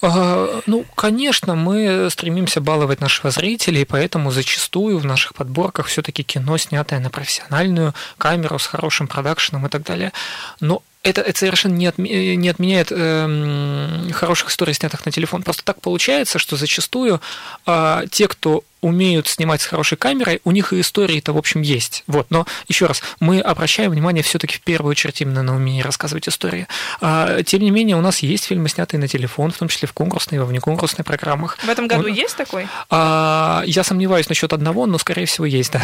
А, 0.00 0.60
ну, 0.66 0.84
конечно, 0.94 1.54
мы 1.54 2.08
стремимся 2.10 2.60
баловать 2.60 3.00
нашего 3.00 3.30
зрителя, 3.30 3.80
и 3.80 3.84
поэтому 3.84 4.30
зачастую 4.30 4.98
в 4.98 5.04
наших 5.04 5.34
подборках 5.34 5.86
все-таки 5.86 6.22
кино, 6.22 6.56
снятое 6.58 7.00
на 7.00 7.10
профессиональную 7.10 7.94
камеру 8.16 8.58
с 8.58 8.66
хорошим 8.66 9.08
продакшеном 9.08 9.66
и 9.66 9.68
так 9.70 9.84
далее. 9.84 10.12
Но 10.60 10.82
это, 11.02 11.20
это 11.20 11.38
совершенно 11.38 11.74
не, 11.74 11.86
отме, 11.86 12.36
не 12.36 12.48
отменяет 12.48 12.88
э, 12.90 14.10
хороших 14.12 14.50
историй, 14.50 14.74
снятых 14.74 15.04
на 15.06 15.12
телефон. 15.12 15.42
Просто 15.42 15.64
так 15.64 15.80
получается, 15.80 16.38
что 16.38 16.56
зачастую 16.56 17.20
э, 17.66 18.02
те, 18.10 18.28
кто 18.28 18.64
умеют 18.80 19.26
снимать 19.26 19.60
с 19.60 19.66
хорошей 19.66 19.96
камерой, 19.98 20.40
у 20.44 20.50
них 20.50 20.72
и 20.72 20.80
истории-то, 20.80 21.32
в 21.32 21.38
общем, 21.38 21.62
есть. 21.62 22.04
Вот. 22.06 22.26
Но 22.30 22.46
еще 22.68 22.86
раз, 22.86 23.02
мы 23.20 23.40
обращаем 23.40 23.90
внимание 23.90 24.22
все-таки 24.22 24.56
в 24.56 24.60
первую 24.60 24.92
очередь 24.92 25.20
именно 25.20 25.42
на 25.42 25.56
умение 25.56 25.82
рассказывать 25.82 26.28
истории. 26.28 26.66
А, 27.00 27.42
тем 27.42 27.62
не 27.62 27.70
менее, 27.70 27.96
у 27.96 28.00
нас 28.00 28.20
есть 28.20 28.44
фильмы, 28.44 28.68
снятые 28.68 29.00
на 29.00 29.08
телефон, 29.08 29.50
в 29.50 29.58
том 29.58 29.68
числе 29.68 29.88
в 29.88 29.92
конкурсной 29.92 30.36
и 30.36 30.40
во 30.40 30.46
внеконкурсной 30.46 31.04
программах. 31.04 31.58
В 31.58 31.68
этом 31.68 31.88
году 31.88 32.04
Он, 32.04 32.12
есть 32.12 32.36
такой? 32.36 32.68
А, 32.90 33.62
я 33.66 33.84
сомневаюсь 33.84 34.28
насчет 34.28 34.52
одного, 34.52 34.86
но, 34.86 34.98
скорее 34.98 35.26
всего, 35.26 35.46
есть, 35.46 35.72
да. 35.72 35.82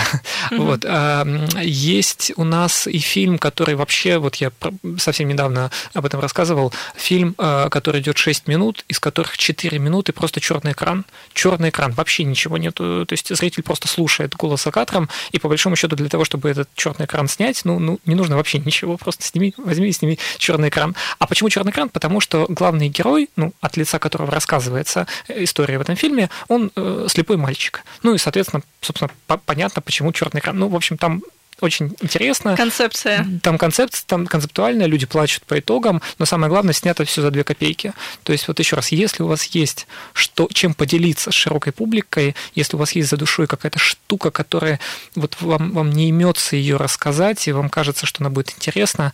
Угу. 0.51 0.63
Вот. 0.63 0.85
А, 0.87 1.27
есть 1.61 2.33
у 2.37 2.45
нас 2.45 2.87
и 2.87 2.99
фильм, 2.99 3.39
который 3.39 3.75
вообще, 3.75 4.19
вот 4.19 4.37
я 4.37 4.53
совсем 4.99 5.29
недавно 5.29 5.71
об 5.93 6.07
этом 6.07 6.21
рассказывал, 6.21 6.73
фильм, 6.97 7.35
а, 7.39 7.69
который 7.69 8.01
идет 8.01 8.19
6 8.19 8.47
минут, 8.47 8.85
из 8.89 9.01
которых 9.01 9.37
4 9.37 9.79
минуты 9.79 10.13
просто 10.13 10.41
черный 10.41 10.73
экран. 10.73 11.05
Черный 11.33 11.71
экран, 11.71 11.93
вообще 11.93 12.25
ничего 12.25 12.59
нету 12.59 12.84
то 13.07 13.13
есть 13.13 13.35
зритель 13.35 13.63
просто 13.63 13.89
слушает 13.89 14.35
голос 14.35 14.65
кадром, 14.73 15.09
и 15.33 15.39
по 15.39 15.49
большому 15.49 15.77
счету 15.77 15.97
для 15.97 16.09
того, 16.09 16.25
чтобы 16.25 16.49
этот 16.49 16.69
черный 16.75 17.07
экран 17.07 17.29
снять, 17.29 17.65
ну, 17.65 17.79
ну 17.79 18.01
не 18.07 18.15
нужно 18.15 18.37
вообще 18.37 18.59
ничего, 18.59 18.97
просто 18.97 19.25
сними, 19.25 19.55
возьми 19.57 19.89
и 19.89 19.93
сними 19.93 20.19
черный 20.39 20.69
экран. 20.69 20.97
А 21.19 21.27
почему 21.27 21.49
черный 21.51 21.71
экран? 21.71 21.89
Потому 21.89 22.21
что 22.21 22.47
главный 22.49 22.89
герой, 22.89 23.29
ну, 23.37 23.53
от 23.61 23.77
лица 23.77 23.99
которого 23.99 24.31
рассказывается 24.31 25.07
э, 25.29 25.45
история 25.45 25.79
в 25.79 25.83
этом 25.83 25.97
фильме, 25.97 26.31
он 26.49 26.71
э, 26.75 27.07
слепой 27.09 27.37
мальчик. 27.37 27.85
Ну 28.03 28.15
и, 28.15 28.19
соответственно, 28.19 28.63
собственно, 28.81 29.11
понятно, 29.45 29.83
почему 29.83 30.13
черный 30.13 30.41
экран. 30.41 30.59
Ну, 30.59 30.69
в 30.69 30.77
общем, 30.77 30.97
там 30.97 31.23
очень 31.61 31.95
интересно. 32.01 32.57
Концепция. 32.57 33.27
Там 33.43 33.59
концепция, 33.59 34.05
там 34.07 34.27
концептуальная, 34.27 34.87
люди 34.87 35.07
плачут 35.07 35.45
по 35.45 35.59
итогам, 35.59 36.03
но 36.19 36.27
самое 36.27 36.51
главное, 36.51 36.75
снято 36.75 37.05
все 37.05 37.23
за 37.23 37.31
две 37.31 37.45
копейки. 37.45 37.93
То 38.23 38.33
есть 38.33 38.49
вот 38.49 38.59
еще 38.59 38.77
раз, 38.77 38.93
если 38.93 39.23
у 39.23 39.27
вас 39.27 39.45
есть 39.47 39.87
что, 40.13 40.49
чем 40.53 40.75
поделиться 40.75 41.31
с 41.31 41.35
широкой 41.35 41.73
публикой, 41.73 42.35
если 42.55 42.77
у 42.77 42.79
вас 42.79 42.93
есть 42.93 43.09
за 43.09 43.17
душой 43.17 43.47
какая-то 43.47 43.79
штука, 43.79 44.31
которая 44.31 44.81
вот 45.15 45.37
вам, 45.41 45.73
вам 45.73 45.91
не 45.91 46.09
имется 46.09 46.57
ее 46.57 46.77
рассказать, 46.77 47.47
и 47.49 47.53
вам 47.53 47.69
кажется, 47.69 48.07
что 48.07 48.23
она 48.23 48.31
будет 48.31 48.53
интересна, 48.57 49.13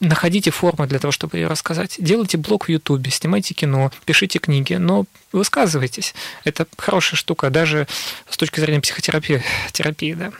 находите 0.00 0.50
формы 0.50 0.86
для 0.86 0.98
того, 0.98 1.12
чтобы 1.12 1.36
ее 1.36 1.46
рассказать. 1.46 1.96
Делайте 1.98 2.36
блог 2.36 2.66
в 2.66 2.68
Ютубе, 2.68 3.10
снимайте 3.10 3.54
кино, 3.54 3.92
пишите 4.04 4.38
книги, 4.38 4.74
но 4.74 5.04
высказывайтесь. 5.32 6.14
Это 6.44 6.66
хорошая 6.76 7.16
штука, 7.16 7.50
даже 7.50 7.86
с 8.28 8.36
точки 8.36 8.60
зрения 8.60 8.80
психотерапии, 8.80 9.42
терапии, 9.72 10.14
да. 10.14 10.32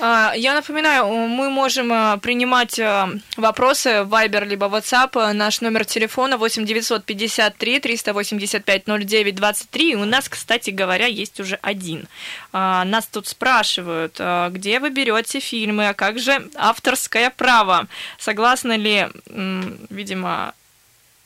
А, 0.00 0.32
я 0.36 0.54
напоминаю, 0.54 1.06
мы 1.06 1.50
можем 1.50 1.92
а, 1.92 2.16
принимать 2.18 2.78
а, 2.78 3.10
вопросы 3.36 4.02
в 4.02 4.12
Viber 4.12 4.44
либо 4.44 4.66
WhatsApp. 4.66 5.32
Наш 5.32 5.60
номер 5.60 5.84
телефона 5.84 6.36
8 6.36 6.64
953 6.64 7.80
385 7.80 8.82
09 8.86 9.34
23. 9.34 9.96
У 9.96 10.04
нас, 10.04 10.28
кстати 10.28 10.70
говоря, 10.70 11.06
есть 11.06 11.40
уже 11.40 11.58
один. 11.62 12.06
Нас 12.54 13.06
тут 13.10 13.26
спрашивают, 13.26 14.20
где 14.52 14.78
вы 14.78 14.90
берете 14.90 15.40
фильмы, 15.40 15.88
а 15.88 15.94
как 15.94 16.20
же 16.20 16.48
авторское 16.54 17.30
право? 17.30 17.88
Согласны 18.16 18.74
ли, 18.74 19.08
видимо, 19.90 20.54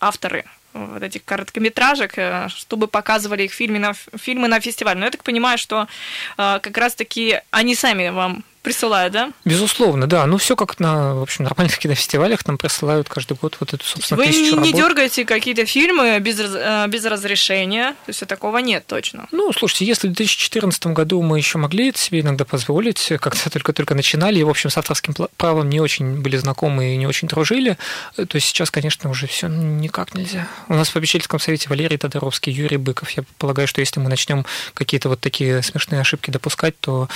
авторы 0.00 0.46
вот 0.72 1.02
этих 1.02 1.24
короткометражек, 1.24 2.18
э, 2.18 2.48
чтобы 2.48 2.88
показывали 2.88 3.42
их 3.44 3.52
фильмы 3.52 3.78
на, 3.78 3.94
фильмы 3.94 4.48
на 4.48 4.60
фестивале. 4.60 4.98
Но 4.98 5.06
я 5.06 5.10
так 5.10 5.24
понимаю, 5.24 5.58
что 5.58 5.88
как 6.36 6.76
раз-таки 6.76 7.40
они 7.50 7.74
сами 7.74 8.10
вам 8.10 8.44
присылают, 8.68 9.14
да? 9.14 9.32
Безусловно, 9.46 10.06
да. 10.06 10.26
Ну, 10.26 10.36
все 10.36 10.54
как 10.54 10.78
на, 10.78 11.14
в 11.14 11.22
общем, 11.22 11.44
нормальных 11.44 11.78
кинофестивалях 11.82 12.46
нам 12.46 12.58
присылают 12.58 13.08
каждый 13.08 13.34
год 13.34 13.56
вот 13.60 13.72
эту, 13.72 13.82
собственно, 13.82 14.18
Вы 14.18 14.26
тысячу 14.26 14.56
не, 14.56 14.72
не 14.72 14.72
дергаете 14.74 15.24
какие-то 15.24 15.64
фильмы 15.64 16.18
без, 16.18 16.38
э, 16.38 16.86
без 16.88 17.06
разрешения? 17.06 17.92
То 18.04 18.10
есть 18.10 18.26
такого 18.26 18.58
нет 18.58 18.86
точно? 18.86 19.26
Ну, 19.32 19.50
слушайте, 19.54 19.86
если 19.86 20.08
в 20.08 20.12
2014 20.12 20.88
году 20.88 21.22
мы 21.22 21.38
еще 21.38 21.56
могли 21.56 21.88
это 21.88 21.98
себе 21.98 22.20
иногда 22.20 22.44
позволить, 22.44 23.10
когда 23.20 23.38
только-только 23.50 23.94
начинали, 23.94 24.38
и, 24.38 24.42
в 24.42 24.50
общем, 24.50 24.68
с 24.68 24.76
авторским 24.76 25.14
правом 25.38 25.70
не 25.70 25.80
очень 25.80 26.20
были 26.20 26.36
знакомы 26.36 26.92
и 26.92 26.96
не 26.98 27.06
очень 27.06 27.26
дружили, 27.26 27.78
э, 28.18 28.26
то 28.26 28.38
сейчас, 28.38 28.70
конечно, 28.70 29.08
уже 29.08 29.26
все 29.28 29.48
никак 29.48 30.14
нельзя. 30.14 30.46
У 30.68 30.74
нас 30.74 30.90
в 30.90 30.92
попечительском 30.92 31.40
совете 31.40 31.70
Валерий 31.70 31.96
Тодоровский, 31.96 32.52
Юрий 32.52 32.76
Быков. 32.76 33.08
Я 33.12 33.24
полагаю, 33.38 33.66
что 33.66 33.80
если 33.80 33.98
мы 33.98 34.10
начнем 34.10 34.44
какие-то 34.74 35.08
вот 35.08 35.20
такие 35.20 35.62
смешные 35.62 36.02
ошибки 36.02 36.30
допускать, 36.30 36.78
то 36.80 37.08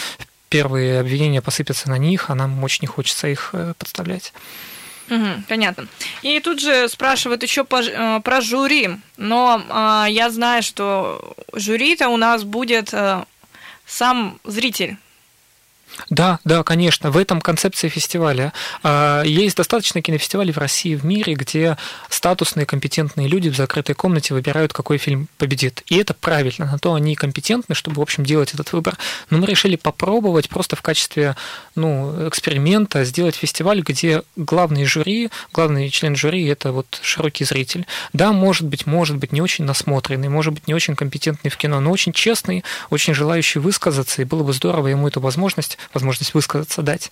первые 0.52 1.00
обвинения 1.00 1.40
посыпятся 1.40 1.88
на 1.88 1.96
них, 1.96 2.28
а 2.28 2.34
нам 2.34 2.62
очень 2.62 2.82
не 2.82 2.86
хочется 2.86 3.26
их 3.26 3.50
э, 3.54 3.72
подставлять. 3.78 4.34
Угу, 5.08 5.44
понятно. 5.48 5.88
И 6.22 6.40
тут 6.40 6.60
же 6.60 6.88
спрашивают 6.88 7.42
еще 7.42 7.64
по, 7.64 7.80
э, 7.80 8.20
про 8.20 8.40
жюри, 8.42 8.90
но 9.16 9.62
э, 9.68 10.10
я 10.10 10.30
знаю, 10.30 10.62
что 10.62 11.34
жюри-то 11.54 12.08
у 12.08 12.18
нас 12.18 12.44
будет 12.44 12.92
э, 12.92 13.24
сам 13.86 14.38
зритель. 14.44 14.96
Да, 16.10 16.38
да, 16.44 16.62
конечно. 16.62 17.10
В 17.10 17.16
этом 17.16 17.40
концепция 17.40 17.90
фестиваля. 17.90 18.52
А, 18.82 19.22
есть 19.22 19.56
достаточно 19.56 20.02
кинофестивалей 20.02 20.52
в 20.52 20.58
России 20.58 20.94
в 20.94 21.04
мире, 21.04 21.34
где 21.34 21.76
статусные, 22.08 22.66
компетентные 22.66 23.28
люди 23.28 23.48
в 23.48 23.56
закрытой 23.56 23.94
комнате 23.94 24.34
выбирают, 24.34 24.72
какой 24.72 24.98
фильм 24.98 25.28
победит. 25.38 25.82
И 25.86 25.96
это 25.96 26.14
правильно. 26.14 26.66
На 26.72 26.78
то 26.78 26.94
они 26.94 27.14
компетентны, 27.14 27.74
чтобы, 27.74 27.96
в 27.96 28.00
общем, 28.00 28.24
делать 28.24 28.54
этот 28.54 28.72
выбор. 28.72 28.96
Но 29.30 29.38
мы 29.38 29.46
решили 29.46 29.76
попробовать 29.76 30.48
просто 30.48 30.76
в 30.76 30.82
качестве 30.82 31.36
ну, 31.74 32.28
эксперимента 32.28 33.04
сделать 33.04 33.34
фестиваль, 33.34 33.80
где 33.80 34.22
главный 34.36 34.84
жюри, 34.84 35.30
главный 35.52 35.88
член 35.90 36.16
жюри– 36.16 36.46
это 36.48 36.72
вот 36.72 37.00
широкий 37.02 37.44
зритель. 37.44 37.86
Да, 38.12 38.32
может 38.32 38.66
быть, 38.66 38.86
может 38.86 39.16
быть, 39.16 39.32
не 39.32 39.40
очень 39.40 39.64
насмотренный, 39.64 40.28
может 40.28 40.52
быть, 40.52 40.66
не 40.66 40.74
очень 40.74 40.96
компетентный 40.96 41.50
в 41.50 41.56
кино, 41.56 41.80
но 41.80 41.90
очень 41.90 42.12
честный, 42.12 42.64
очень 42.90 43.14
желающий 43.14 43.58
высказаться, 43.58 44.22
и 44.22 44.24
было 44.24 44.42
бы 44.42 44.52
здорово 44.52 44.88
ему 44.88 45.08
эту 45.08 45.20
возможность 45.20 45.78
возможность 45.92 46.34
высказаться 46.34 46.82
дать. 46.82 47.10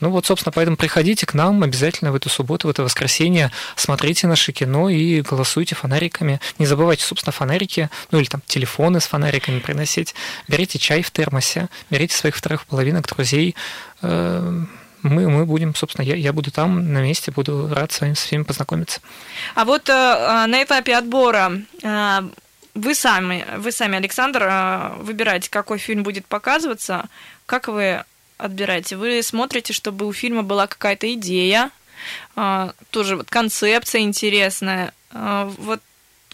Ну 0.00 0.10
вот, 0.10 0.26
собственно, 0.26 0.52
поэтому 0.52 0.76
приходите 0.76 1.26
к 1.26 1.34
нам 1.34 1.62
обязательно 1.62 2.10
в 2.10 2.14
эту 2.14 2.30
субботу, 2.30 2.66
в 2.66 2.70
это 2.70 2.82
воскресенье, 2.82 3.52
смотрите 3.76 4.26
наше 4.26 4.52
кино 4.52 4.88
и 4.88 5.20
голосуйте 5.20 5.74
фонариками. 5.74 6.40
Не 6.58 6.66
забывайте, 6.66 7.04
собственно, 7.04 7.32
фонарики, 7.32 7.90
ну 8.10 8.18
или 8.18 8.26
там 8.26 8.40
телефоны 8.46 9.00
с 9.00 9.06
фонариками 9.06 9.58
приносить. 9.58 10.14
Берите 10.48 10.78
чай 10.78 11.02
в 11.02 11.10
термосе, 11.10 11.68
берите 11.90 12.16
своих 12.16 12.34
вторых 12.34 12.64
половинок, 12.64 13.06
друзей. 13.06 13.54
Э, 14.00 14.64
мы, 15.02 15.28
мы 15.28 15.44
будем, 15.44 15.74
собственно, 15.74 16.04
я, 16.04 16.14
я 16.14 16.32
буду 16.32 16.50
там 16.50 16.92
на 16.92 17.02
месте, 17.02 17.30
буду 17.30 17.68
рад 17.72 17.92
с 17.92 18.00
вами, 18.00 18.14
с 18.14 18.30
вами 18.30 18.42
познакомиться. 18.42 19.00
А 19.54 19.64
вот 19.64 19.88
э, 19.88 19.92
а, 19.92 20.46
на 20.46 20.62
этапе 20.62 20.96
отбора 20.96 21.52
э, 21.82 22.22
вы 22.74 22.94
сами, 22.94 23.44
вы 23.58 23.72
сами, 23.72 23.96
Александр, 23.96 24.42
э, 24.42 24.92
выбираете, 24.98 25.50
какой 25.50 25.78
фильм 25.78 26.02
будет 26.02 26.26
показываться, 26.26 27.08
как 27.46 27.68
вы 27.68 28.04
отбираете? 28.38 28.96
Вы 28.96 29.22
смотрите, 29.22 29.72
чтобы 29.72 30.06
у 30.06 30.12
фильма 30.12 30.42
была 30.42 30.66
какая-то 30.66 31.12
идея, 31.14 31.70
э, 32.36 32.70
тоже 32.90 33.16
вот 33.16 33.30
концепция 33.30 34.02
интересная. 34.02 34.92
Э, 35.12 35.50
вот 35.58 35.80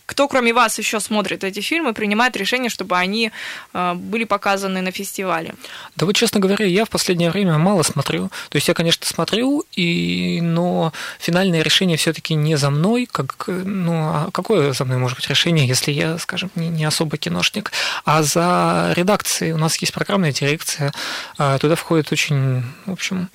кто, 0.07 0.29
кроме 0.29 0.53
вас, 0.53 0.79
еще 0.79 1.01
смотрит 1.01 1.45
эти 1.45 1.61
фильмы, 1.61 1.93
принимает 1.93 2.37
решение, 2.37 2.71
чтобы 2.71 2.97
они 2.97 3.33
э, 3.75 3.95
были 3.95 4.25
показаны 4.25 4.81
на 4.81 4.93
фестивале? 4.93 5.55
Да 5.97 6.07
вот, 6.07 6.15
честно 6.15 6.41
говоря, 6.41 6.65
я 6.65 6.85
в 6.85 6.91
последнее 6.91 7.31
время 7.31 7.59
мало 7.59 7.83
смотрю. 7.83 8.31
То 8.49 8.57
есть 8.57 8.69
я, 8.69 8.75
конечно, 8.75 9.05
смотрю, 9.05 9.65
и... 9.73 10.41
но 10.41 10.93
финальное 11.19 11.63
решение 11.63 11.97
все-таки 11.97 12.35
не 12.35 12.57
за 12.57 12.71
мной. 12.71 13.09
Как... 13.11 13.45
Ну, 13.49 13.93
а 13.93 14.31
какое 14.33 14.73
за 14.73 14.85
мной 14.85 14.99
может 14.99 15.19
быть 15.19 15.29
решение, 15.29 15.67
если 15.67 15.91
я, 15.91 16.19
скажем, 16.19 16.51
не, 16.55 16.69
не 16.69 16.85
особо 16.85 17.17
киношник, 17.17 17.73
а 18.05 18.23
за 18.23 18.93
редакцией. 18.95 19.53
У 19.53 19.59
нас 19.59 19.77
есть 19.79 19.93
программная 19.93 20.33
дирекция, 20.33 20.93
а 21.37 21.59
туда 21.59 21.75
входит 21.75 22.13
очень, 22.13 22.63
в 22.87 22.93
общем, 22.93 23.29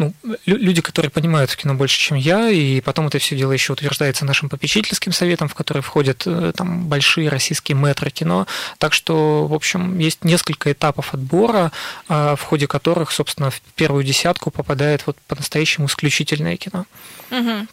ну, 0.00 0.14
люди, 0.46 0.80
которые 0.80 1.10
понимают 1.10 1.54
кино 1.54 1.74
больше, 1.74 1.98
чем 1.98 2.16
я, 2.16 2.48
и 2.48 2.80
потом 2.80 3.08
это 3.08 3.18
все 3.18 3.36
дело 3.36 3.52
еще 3.52 3.74
утверждается 3.74 4.24
нашим 4.24 4.48
попечительским 4.48 5.12
советом, 5.12 5.48
в 5.48 5.54
который 5.54 5.82
входят 5.82 6.22
э, 6.26 6.52
там 6.56 6.86
большие 6.86 7.28
российские 7.28 7.76
метры 7.76 8.10
кино. 8.10 8.46
Так 8.78 8.94
что, 8.94 9.46
в 9.46 9.52
общем, 9.52 9.98
есть 9.98 10.24
несколько 10.24 10.72
этапов 10.72 11.12
отбора, 11.12 11.70
а, 12.08 12.34
в 12.34 12.42
ходе 12.42 12.66
которых, 12.66 13.10
собственно, 13.12 13.50
в 13.50 13.60
первую 13.74 14.02
десятку 14.02 14.50
попадает 14.50 15.06
вот 15.06 15.18
по-настоящему 15.28 15.86
исключительное 15.86 16.56
кино. 16.56 16.86
Угу. 17.30 17.66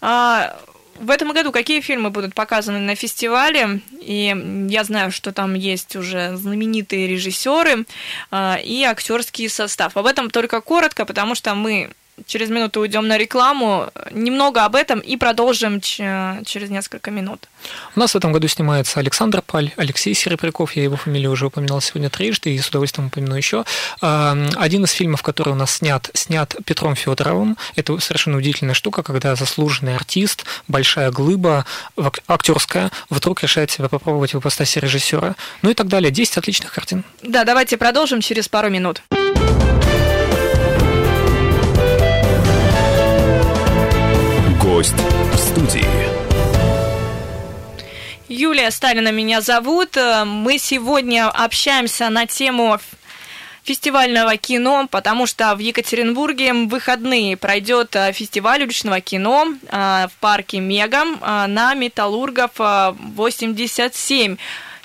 А 0.00 0.56
в 1.00 1.10
этом 1.10 1.32
году 1.32 1.52
какие 1.52 1.80
фильмы 1.80 2.10
будут 2.10 2.34
показаны 2.34 2.80
на 2.80 2.94
фестивале? 2.94 3.80
И 4.00 4.66
я 4.68 4.84
знаю, 4.84 5.10
что 5.10 5.32
там 5.32 5.54
есть 5.54 5.96
уже 5.96 6.36
знаменитые 6.36 7.06
режиссеры 7.06 7.84
э, 8.30 8.62
и 8.62 8.82
актерский 8.82 9.48
состав. 9.48 9.96
Об 9.96 10.06
этом 10.06 10.30
только 10.30 10.60
коротко, 10.60 11.04
потому 11.04 11.34
что 11.34 11.54
мы 11.54 11.90
через 12.26 12.50
минуту 12.50 12.80
уйдем 12.80 13.06
на 13.08 13.18
рекламу. 13.18 13.90
Немного 14.10 14.64
об 14.64 14.74
этом 14.74 15.00
и 15.00 15.16
продолжим 15.16 15.80
через 15.80 16.70
несколько 16.70 17.10
минут. 17.10 17.48
У 17.96 18.00
нас 18.00 18.12
в 18.12 18.16
этом 18.16 18.32
году 18.32 18.48
снимается 18.48 19.00
Александр 19.00 19.42
Паль, 19.42 19.72
Алексей 19.76 20.14
Серебряков, 20.14 20.76
я 20.76 20.84
его 20.84 20.96
фамилию 20.96 21.30
уже 21.30 21.46
упоминал 21.46 21.80
сегодня 21.80 22.08
трижды 22.10 22.54
и 22.54 22.58
с 22.58 22.68
удовольствием 22.68 23.08
упомяну 23.08 23.34
еще. 23.34 23.64
Один 24.00 24.84
из 24.84 24.92
фильмов, 24.92 25.22
который 25.22 25.50
у 25.50 25.56
нас 25.56 25.76
снят, 25.76 26.10
снят 26.14 26.54
Петром 26.64 26.94
Федоровым. 26.94 27.56
Это 27.76 27.98
совершенно 27.98 28.38
удивительная 28.38 28.74
штука, 28.74 29.02
когда 29.02 29.34
заслуженный 29.34 29.96
артист, 29.96 30.44
большая 30.68 31.10
глыба, 31.10 31.66
актерская, 32.26 32.90
вдруг 33.10 33.42
решает 33.42 33.70
себя 33.70 33.88
попробовать 33.88 34.34
в 34.34 34.38
ипостаси 34.38 34.78
режиссера. 34.78 35.34
Ну 35.62 35.70
и 35.70 35.74
так 35.74 35.88
далее. 35.88 36.10
10 36.10 36.38
отличных 36.38 36.72
картин. 36.72 37.04
Да, 37.22 37.44
давайте 37.44 37.76
продолжим 37.76 38.20
через 38.20 38.48
пару 38.48 38.70
минут. 38.70 39.02
Гость 44.78 44.94
в 44.94 45.36
студии. 45.36 45.84
Юлия 48.28 48.70
Сталина 48.70 49.10
меня 49.10 49.40
зовут. 49.40 49.96
Мы 50.24 50.58
сегодня 50.58 51.28
общаемся 51.28 52.08
на 52.10 52.26
тему 52.26 52.78
фестивального 53.64 54.36
кино, 54.36 54.86
потому 54.88 55.26
что 55.26 55.56
в 55.56 55.58
Екатеринбурге 55.58 56.52
в 56.52 56.68
выходные 56.68 57.36
пройдет 57.36 57.96
фестиваль 58.12 58.62
уличного 58.62 59.00
кино 59.00 59.48
в 59.72 60.10
парке 60.20 60.60
Мега 60.60 61.02
на 61.48 61.74
Металлургов 61.74 62.52
87. 62.56 64.36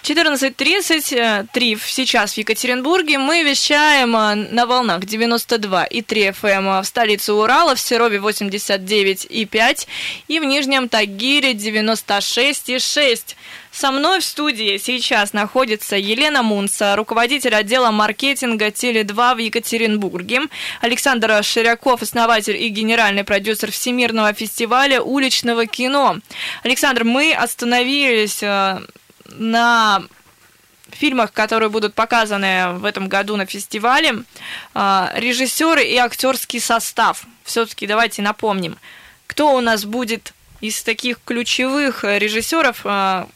14.33 0.04 1.80
сейчас 1.82 2.34
в 2.34 2.38
Екатеринбурге. 2.38 3.20
Мы 3.20 3.44
вещаем 3.44 4.14
э, 4.18 4.36
на 4.52 4.66
волнах 4.66 5.06
92 5.06 5.86
и 5.86 6.02
3 6.02 6.28
FM 6.28 6.82
в 6.82 6.86
столице 6.86 7.32
Урала, 7.32 7.74
в 7.76 7.80
Серове 7.80 8.20
89 8.20 9.28
и 9.30 9.46
5 9.46 9.88
и 10.28 10.42
в 10.42 10.44
Нижнем 10.44 10.90
Тагире 10.90 11.54
96 11.54 12.70
и 12.72 12.80
6. 12.80 13.38
Со 13.72 13.92
мной 13.92 14.20
в 14.20 14.26
студии 14.26 14.78
сейчас 14.78 15.32
находится 15.32 15.96
Елена 15.96 16.44
Мунца, 16.44 16.98
руководитель 16.98 17.56
отдела 17.56 17.90
маркетинга 17.92 18.68
Теле2 18.68 19.36
в 19.36 19.38
Екатеринбурге, 19.38 20.42
Александр 20.82 21.42
Ширяков, 21.46 22.02
основатель 22.02 22.62
и 22.62 22.68
генеральный 22.68 23.24
продюсер 23.24 23.72
Всемирного 23.72 24.34
фестиваля 24.34 25.02
уличного 25.02 25.66
кино. 25.66 26.18
Александр, 26.64 27.06
мы 27.06 27.34
остановились 27.34 28.44
э, 28.44 28.82
на 29.38 30.04
фильмах, 30.90 31.34
которые 31.34 31.70
будут 31.70 31.96
показаны 31.96 32.74
в 32.74 32.86
этом 32.86 33.10
году 33.10 33.36
на 33.36 33.46
фестивале, 33.46 34.24
а, 34.74 35.12
режиссеры 35.16 35.84
и 35.84 35.98
актерский 35.98 36.60
состав. 36.60 37.26
Все-таки 37.44 37.88
давайте 37.88 38.22
напомним, 38.22 38.78
кто 39.28 39.56
у 39.56 39.62
нас 39.62 39.86
будет 39.86 40.34
из 40.62 40.82
таких 40.84 41.20
ключевых 41.26 42.04
режиссеров, 42.04 42.82
а, 42.86 43.28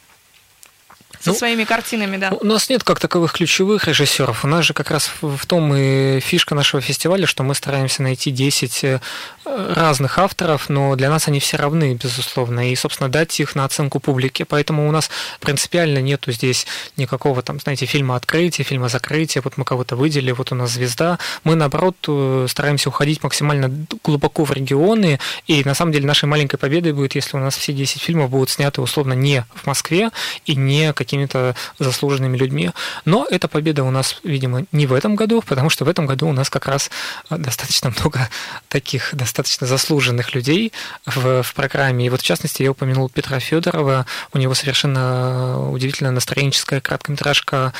со 1.27 1.33
ну, 1.33 1.37
своими 1.37 1.63
картинами, 1.65 2.17
да. 2.17 2.31
У 2.39 2.45
нас 2.45 2.69
нет 2.69 2.83
как 2.83 2.99
таковых 2.99 3.33
ключевых 3.33 3.87
режиссеров. 3.87 4.45
У 4.45 4.47
нас 4.47 4.65
же 4.65 4.73
как 4.73 4.91
раз 4.91 5.11
в 5.21 5.45
том 5.45 5.73
и 5.75 6.19
фишка 6.21 6.55
нашего 6.55 6.81
фестиваля, 6.81 7.27
что 7.27 7.43
мы 7.43 7.53
стараемся 7.53 8.01
найти 8.01 8.31
10 8.31 8.83
э, 8.83 8.99
разных 9.45 10.19
авторов, 10.19 10.69
но 10.69 10.95
для 10.95 11.09
нас 11.09 11.27
они 11.27 11.39
все 11.39 11.57
равны, 11.57 11.97
безусловно, 12.01 12.71
и, 12.71 12.75
собственно, 12.75 13.09
дать 13.09 13.39
их 13.39 13.55
на 13.55 13.65
оценку 13.65 13.99
публике. 13.99 14.45
Поэтому 14.45 14.87
у 14.87 14.91
нас 14.91 15.09
принципиально 15.39 15.99
нету 15.99 16.31
здесь 16.31 16.65
никакого, 16.95 17.41
там, 17.41 17.59
знаете, 17.59 17.85
фильма 17.85 18.15
открытия, 18.15 18.63
фильма 18.63 18.87
закрытия, 18.87 19.41
вот 19.41 19.57
мы 19.57 19.65
кого-то 19.65 19.95
выделили, 19.95 20.31
вот 20.31 20.51
у 20.51 20.55
нас 20.55 20.71
звезда. 20.71 21.19
Мы, 21.43 21.55
наоборот, 21.55 21.97
э, 22.07 22.47
стараемся 22.49 22.89
уходить 22.89 23.23
максимально 23.23 23.85
глубоко 24.03 24.45
в 24.45 24.51
регионы, 24.51 25.19
и, 25.45 25.63
на 25.63 25.73
самом 25.73 25.91
деле, 25.91 26.05
нашей 26.07 26.25
маленькой 26.25 26.57
победой 26.57 26.93
будет, 26.93 27.15
если 27.15 27.35
у 27.35 27.39
нас 27.39 27.57
все 27.57 27.73
10 27.73 28.01
фильмов 28.01 28.29
будут 28.29 28.49
сняты, 28.49 28.81
условно, 28.81 29.13
не 29.13 29.45
в 29.55 29.65
Москве 29.65 30.09
и 30.45 30.55
не 30.55 30.93
какие 30.93 31.16
какими-то 31.17 31.55
заслуженными 31.79 32.37
людьми. 32.37 32.71
Но 33.05 33.25
эта 33.29 33.47
победа 33.47 33.83
у 33.83 33.91
нас, 33.91 34.19
видимо, 34.23 34.65
не 34.71 34.85
в 34.85 34.93
этом 34.93 35.15
году, 35.15 35.41
потому 35.41 35.69
что 35.69 35.85
в 35.85 35.89
этом 35.89 36.05
году 36.05 36.27
у 36.27 36.33
нас 36.33 36.49
как 36.49 36.67
раз 36.67 36.89
достаточно 37.29 37.91
много 37.99 38.29
таких 38.69 39.15
достаточно 39.15 39.67
заслуженных 39.67 40.35
людей 40.35 40.71
в, 41.05 41.43
в 41.43 41.53
программе. 41.53 42.05
И 42.05 42.09
вот, 42.09 42.21
в 42.21 42.23
частности, 42.23 42.63
я 42.63 42.71
упомянул 42.71 43.09
Петра 43.09 43.39
Федорова. 43.39 44.05
У 44.33 44.37
него 44.37 44.53
совершенно 44.53 45.69
удивительная 45.71 46.11
настроенческая 46.11 46.81
короткометражка 46.81 47.73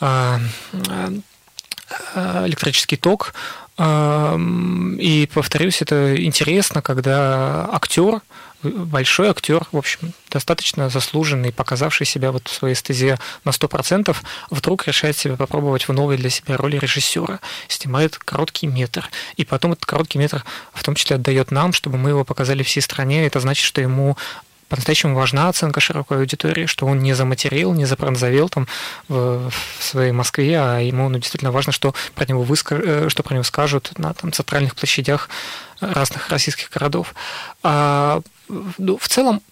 а, 0.00 0.40
а, 2.14 2.46
электрический 2.46 2.96
ток. 2.96 3.34
И 3.78 5.28
повторюсь, 5.32 5.80
это 5.80 6.22
интересно, 6.22 6.82
когда 6.82 7.66
актер 7.72 8.20
большой 8.62 9.28
актер, 9.28 9.66
в 9.72 9.76
общем, 9.76 10.12
достаточно 10.30 10.88
заслуженный, 10.88 11.52
показавший 11.52 12.06
себя 12.06 12.32
вот 12.32 12.48
в 12.48 12.52
своей 12.52 12.74
стезе 12.74 13.18
на 13.44 13.50
100%, 13.50 14.16
вдруг 14.50 14.86
решает 14.86 15.16
себя 15.16 15.36
попробовать 15.36 15.88
в 15.88 15.92
новой 15.92 16.16
для 16.16 16.30
себя 16.30 16.56
роли 16.56 16.78
режиссера, 16.78 17.40
снимает 17.68 18.18
короткий 18.18 18.66
метр. 18.66 19.08
И 19.36 19.44
потом 19.44 19.72
этот 19.72 19.86
короткий 19.86 20.18
метр 20.18 20.44
в 20.72 20.82
том 20.82 20.94
числе 20.94 21.16
отдает 21.16 21.50
нам, 21.50 21.72
чтобы 21.72 21.98
мы 21.98 22.10
его 22.10 22.24
показали 22.24 22.62
всей 22.62 22.80
стране. 22.80 23.26
Это 23.26 23.40
значит, 23.40 23.64
что 23.64 23.80
ему 23.80 24.16
по-настоящему 24.70 25.16
важна 25.16 25.48
оценка 25.48 25.80
широкой 25.80 26.18
аудитории, 26.18 26.66
что 26.66 26.86
он 26.86 27.00
не 27.00 27.12
заматерил, 27.12 27.74
не 27.74 27.84
запронзовел 27.84 28.48
там 28.48 28.68
в, 29.08 29.50
в 29.50 29.82
своей 29.84 30.12
Москве, 30.12 30.58
а 30.58 30.78
ему 30.78 31.08
ну, 31.08 31.18
действительно 31.18 31.50
важно, 31.50 31.72
что 31.72 31.92
про 32.14 32.24
него, 32.24 32.42
выска... 32.42 32.76
Э, 32.76 33.08
что 33.08 33.24
про 33.24 33.34
него 33.34 33.42
скажут 33.42 33.98
на 33.98 34.14
там, 34.14 34.32
центральных 34.32 34.76
площадях 34.76 35.28
разных 35.80 36.28
российских 36.30 36.70
городов. 36.70 37.14
А 37.64 38.20
ну, 38.48 38.96
в 38.96 39.08
целом, 39.08 39.42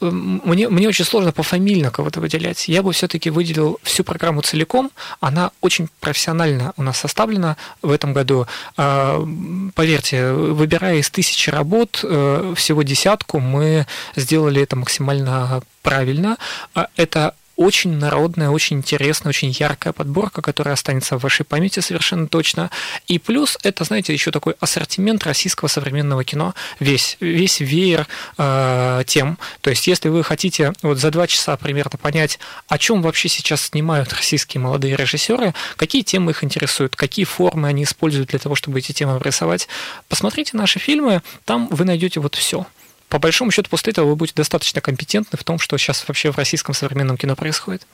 мне, 0.00 0.68
мне 0.68 0.88
очень 0.88 1.04
сложно 1.04 1.32
пофамильно 1.32 1.90
кого-то 1.90 2.20
выделять. 2.20 2.68
Я 2.68 2.82
бы 2.82 2.92
все-таки 2.92 3.30
выделил 3.30 3.78
всю 3.82 4.04
программу 4.04 4.42
целиком. 4.42 4.90
Она 5.20 5.50
очень 5.60 5.88
профессионально 6.00 6.72
у 6.76 6.82
нас 6.82 6.98
составлена 6.98 7.56
в 7.82 7.90
этом 7.90 8.12
году. 8.12 8.46
А, 8.76 9.26
поверьте, 9.74 10.32
выбирая 10.32 10.96
из 10.96 11.10
тысячи 11.10 11.50
работ 11.50 12.00
э, 12.02 12.54
всего 12.56 12.82
десятку, 12.82 13.40
мы 13.40 13.86
сделали 14.16 14.62
это 14.62 14.76
максимально 14.76 15.62
правильно. 15.82 16.36
А 16.74 16.88
это 16.96 17.34
очень 17.56 17.96
народная, 17.96 18.50
очень 18.50 18.78
интересная, 18.78 19.30
очень 19.30 19.50
яркая 19.50 19.92
подборка, 19.92 20.42
которая 20.42 20.74
останется 20.74 21.18
в 21.18 21.22
вашей 21.22 21.44
памяти 21.44 21.80
совершенно 21.80 22.28
точно. 22.28 22.70
И 23.08 23.18
плюс 23.18 23.58
это, 23.62 23.84
знаете, 23.84 24.12
еще 24.12 24.30
такой 24.30 24.54
ассортимент 24.60 25.24
российского 25.24 25.68
современного 25.68 26.24
кино, 26.24 26.54
весь, 26.80 27.16
весь 27.20 27.60
веер 27.60 28.06
э, 28.38 29.02
тем. 29.06 29.38
То 29.62 29.70
есть, 29.70 29.86
если 29.86 30.08
вы 30.08 30.22
хотите 30.22 30.72
вот 30.82 30.98
за 30.98 31.10
два 31.10 31.26
часа 31.26 31.56
примерно 31.56 31.98
понять, 31.98 32.38
о 32.68 32.78
чем 32.78 33.02
вообще 33.02 33.28
сейчас 33.28 33.62
снимают 33.62 34.12
российские 34.12 34.60
молодые 34.60 34.96
режиссеры, 34.96 35.54
какие 35.76 36.02
темы 36.02 36.32
их 36.32 36.44
интересуют, 36.44 36.96
какие 36.96 37.24
формы 37.24 37.68
они 37.68 37.84
используют 37.84 38.30
для 38.30 38.38
того, 38.38 38.54
чтобы 38.54 38.78
эти 38.78 38.92
темы 38.92 39.14
обрисовать, 39.16 39.68
посмотрите 40.08 40.56
наши 40.56 40.78
фильмы, 40.78 41.22
там 41.44 41.68
вы 41.68 41.84
найдете 41.84 42.20
вот 42.20 42.34
все 42.34 42.66
по 43.08 43.18
большому 43.18 43.50
счету, 43.50 43.68
после 43.70 43.92
этого 43.92 44.06
вы 44.06 44.16
будете 44.16 44.36
достаточно 44.36 44.80
компетентны 44.80 45.38
в 45.38 45.44
том, 45.44 45.58
что 45.58 45.78
сейчас 45.78 46.06
вообще 46.08 46.32
в 46.32 46.38
российском 46.38 46.74
современном 46.74 47.16
кино 47.16 47.36
происходит. 47.36 47.86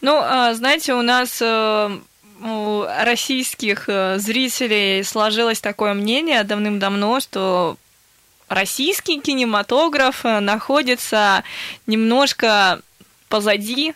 Ну, 0.00 0.16
а, 0.16 0.54
знаете, 0.54 0.94
у 0.94 1.02
нас 1.02 1.38
э, 1.40 1.98
у 2.42 2.84
российских 3.02 3.88
э, 3.88 4.18
зрителей 4.18 5.02
сложилось 5.02 5.60
такое 5.60 5.94
мнение 5.94 6.44
давным-давно, 6.44 7.20
что 7.20 7.76
российский 8.48 9.20
кинематограф 9.20 10.24
э, 10.24 10.40
находится 10.40 11.42
немножко 11.86 12.80
позади 13.28 13.94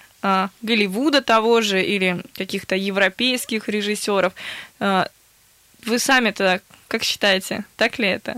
Голливуда 0.61 1.21
того 1.21 1.63
же 1.63 1.83
или 1.83 2.23
каких-то 2.37 2.77
европейских 2.77 3.69
режиссеров. 3.69 4.33
Вы 4.79 5.99
сами-то 5.99 6.61
как 6.87 7.03
считаете, 7.03 7.65
так 7.77 7.99
ли 7.99 8.07
это? 8.07 8.37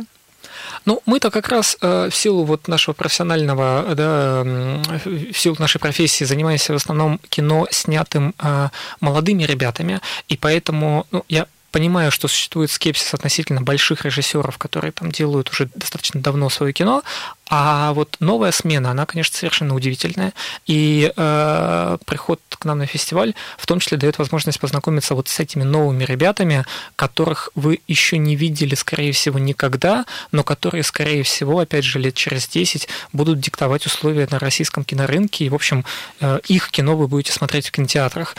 Ну, 0.84 1.02
мы-то 1.06 1.30
как 1.30 1.48
раз 1.48 1.76
э, 1.80 2.08
в 2.10 2.14
силу 2.14 2.44
вот 2.44 2.68
нашего 2.68 2.94
профессионального, 2.94 3.94
да, 3.94 4.42
в 4.44 5.38
силу 5.38 5.56
нашей 5.58 5.78
профессии 5.78 6.24
занимаемся 6.24 6.72
в 6.72 6.76
основном 6.76 7.18
кино, 7.28 7.66
снятым 7.70 8.34
э, 8.38 8.68
молодыми 9.00 9.44
ребятами, 9.44 10.00
и 10.28 10.36
поэтому 10.36 11.06
ну, 11.10 11.24
я 11.28 11.46
понимаю, 11.74 12.12
что 12.12 12.28
существует 12.28 12.70
скепсис 12.70 13.12
относительно 13.14 13.60
больших 13.60 14.04
режиссеров, 14.04 14.58
которые 14.58 14.92
там 14.92 15.10
делают 15.10 15.50
уже 15.50 15.68
достаточно 15.74 16.20
давно 16.20 16.48
свое 16.48 16.72
кино, 16.72 17.02
а 17.50 17.92
вот 17.94 18.16
новая 18.20 18.52
смена, 18.52 18.92
она, 18.92 19.06
конечно, 19.06 19.36
совершенно 19.36 19.74
удивительная. 19.74 20.32
И 20.66 21.12
э, 21.14 21.98
приход 22.06 22.40
к 22.48 22.64
нам 22.64 22.78
на 22.78 22.86
фестиваль 22.86 23.34
в 23.58 23.66
том 23.66 23.80
числе 23.80 23.98
дает 23.98 24.18
возможность 24.18 24.60
познакомиться 24.60 25.16
вот 25.16 25.28
с 25.28 25.40
этими 25.40 25.64
новыми 25.64 26.04
ребятами, 26.04 26.64
которых 26.94 27.50
вы 27.56 27.80
еще 27.88 28.18
не 28.18 28.36
видели, 28.36 28.76
скорее 28.76 29.12
всего, 29.12 29.40
никогда, 29.40 30.06
но 30.30 30.44
которые, 30.44 30.84
скорее 30.84 31.24
всего, 31.24 31.58
опять 31.58 31.84
же, 31.84 31.98
лет 31.98 32.14
через 32.14 32.46
10 32.46 32.88
будут 33.12 33.40
диктовать 33.40 33.84
условия 33.84 34.28
на 34.30 34.38
российском 34.38 34.84
кинорынке. 34.84 35.44
И, 35.44 35.48
в 35.48 35.54
общем, 35.56 35.84
э, 36.20 36.38
их 36.46 36.70
кино 36.70 36.96
вы 36.96 37.08
будете 37.08 37.32
смотреть 37.32 37.66
в 37.66 37.72
кинотеатрах. 37.72 38.36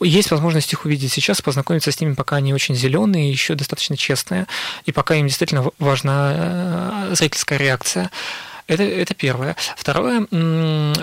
Есть 0.00 0.30
возможность 0.30 0.72
их 0.72 0.84
увидеть 0.84 1.12
сейчас, 1.12 1.42
познакомиться 1.42 1.92
с 1.92 2.00
ними, 2.00 2.14
пока 2.14 2.36
они 2.36 2.54
очень 2.54 2.74
зеленые, 2.74 3.30
еще 3.30 3.54
достаточно 3.54 3.96
честные, 3.96 4.46
и 4.86 4.92
пока 4.92 5.14
им 5.14 5.26
действительно 5.26 5.70
важна 5.78 7.08
зрительская 7.12 7.58
реакция. 7.58 8.10
Это, 8.72 8.84
это 8.84 9.14
первое. 9.14 9.56
Второе, 9.76 10.26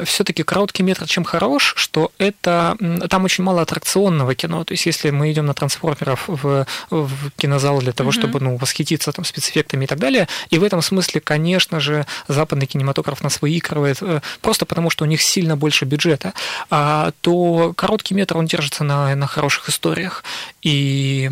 все-таки 0.05 0.43
короткий 0.43 0.83
метр 0.83 1.07
чем 1.07 1.23
хорош, 1.23 1.73
что 1.77 2.11
это 2.17 2.75
там 3.09 3.25
очень 3.25 3.43
мало 3.43 3.61
аттракционного 3.61 4.33
кино. 4.35 4.63
То 4.63 4.73
есть, 4.73 4.85
если 4.85 5.11
мы 5.11 5.31
идем 5.31 5.45
на 5.45 5.53
трансформеров 5.53 6.23
в, 6.27 6.65
в 6.89 7.31
кинозал 7.37 7.79
для 7.79 7.91
того, 7.91 8.09
mm-hmm. 8.09 8.13
чтобы 8.13 8.39
ну, 8.39 8.57
восхититься 8.57 9.11
там, 9.11 9.25
спецэффектами 9.25 9.85
и 9.85 9.87
так 9.87 9.99
далее, 9.99 10.27
и 10.49 10.57
в 10.57 10.63
этом 10.63 10.81
смысле, 10.81 11.21
конечно 11.21 11.79
же, 11.79 12.05
западный 12.27 12.65
кинематограф 12.65 13.21
нас 13.23 13.41
выигрывает 13.41 13.97
э, 14.01 14.21
просто 14.41 14.65
потому, 14.65 14.89
что 14.89 15.03
у 15.03 15.07
них 15.07 15.21
сильно 15.21 15.55
больше 15.55 15.85
бюджета, 15.85 16.33
а, 16.69 17.11
то 17.21 17.73
короткий 17.75 18.15
метр 18.15 18.37
он 18.37 18.45
держится 18.45 18.83
на, 18.83 19.15
на 19.15 19.27
хороших 19.27 19.69
историях. 19.69 20.23
И 20.61 21.29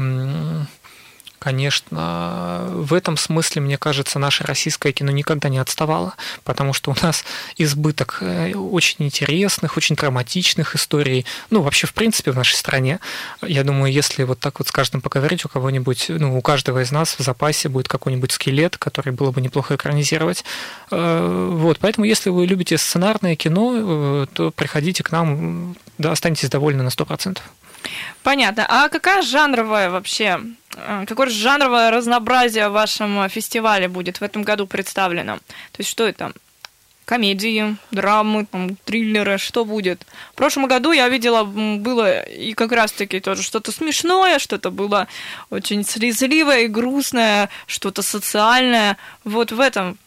Конечно, 1.39 2.65
в 2.71 2.93
этом 2.95 3.15
смысле, 3.15 3.61
мне 3.61 3.77
кажется, 3.77 4.17
наше 4.17 4.43
российское 4.43 4.91
кино 4.91 5.11
никогда 5.11 5.49
не 5.49 5.59
отставало, 5.59 6.15
потому 6.43 6.73
что 6.73 6.91
у 6.91 6.95
нас 7.01 7.23
избыток 7.57 8.17
э, 8.21 8.53
очень 8.53 9.05
интересных, 9.05 9.77
очень 9.77 9.95
драматичных 9.95 10.75
историй. 10.75 11.25
Ну, 11.51 11.61
вообще, 11.61 11.85
в 11.85 11.93
принципе, 11.93 12.31
в 12.31 12.35
нашей 12.35 12.55
стране. 12.55 12.99
Я 13.43 13.63
думаю, 13.63 13.93
если 13.93 14.23
вот 14.23 14.39
так 14.39 14.57
вот 14.57 14.67
с 14.67 14.71
каждым 14.71 15.01
поговорить, 15.01 15.45
у 15.45 15.49
кого-нибудь, 15.49 16.05
ну, 16.09 16.37
у 16.37 16.41
каждого 16.41 16.81
из 16.81 16.91
нас 16.91 17.15
в 17.19 17.23
запасе 17.23 17.69
будет 17.69 17.87
какой-нибудь 17.87 18.31
скелет, 18.31 18.77
который 18.77 19.13
было 19.13 19.29
бы 19.31 19.39
неплохо 19.39 19.75
экранизировать. 19.75 20.43
Э, 20.89 21.49
вот, 21.51 21.77
поэтому, 21.79 22.05
если 22.05 22.31
вы 22.31 22.47
любите 22.47 22.79
сценарное 22.79 23.35
кино, 23.35 23.73
э, 23.75 24.25
то 24.33 24.49
приходите 24.49 25.03
к 25.03 25.11
нам, 25.11 25.75
да, 25.99 26.13
останетесь 26.13 26.49
довольны 26.49 26.81
на 26.81 26.89
100%. 26.89 27.37
Понятно. 28.23 28.65
А 28.67 28.89
какая 28.89 29.21
жанровая 29.21 29.89
вообще, 29.89 30.41
э, 30.75 31.05
какое 31.07 31.29
жанровое 31.29 31.91
разнообразие 31.91 32.69
в 32.69 32.73
вашем 32.73 33.29
фестивале 33.29 33.87
будет 33.87 34.19
в 34.19 34.23
этом 34.23 34.43
году 34.43 34.67
представлено? 34.67 35.37
То 35.37 35.79
есть 35.79 35.89
что 35.89 36.05
это? 36.05 36.33
комедии, 37.07 37.77
драмы, 37.89 38.45
там, 38.45 38.75
триллеры, 38.83 39.37
что 39.37 39.63
будет. 39.63 40.05
В 40.33 40.35
прошлом 40.35 40.67
году 40.67 40.91
я 40.91 41.07
видела, 41.07 41.45
было 41.45 42.19
и 42.19 42.53
как 42.53 42.73
раз-таки 42.73 43.21
тоже 43.21 43.43
что-то 43.43 43.71
смешное, 43.71 44.39
что-то 44.39 44.71
было 44.71 45.07
очень 45.49 45.85
слезливое 45.85 46.63
и 46.63 46.67
грустное, 46.67 47.49
что-то 47.65 48.01
социальное. 48.01 48.97
Вот 49.23 49.53
в 49.53 49.61
этом 49.61 49.97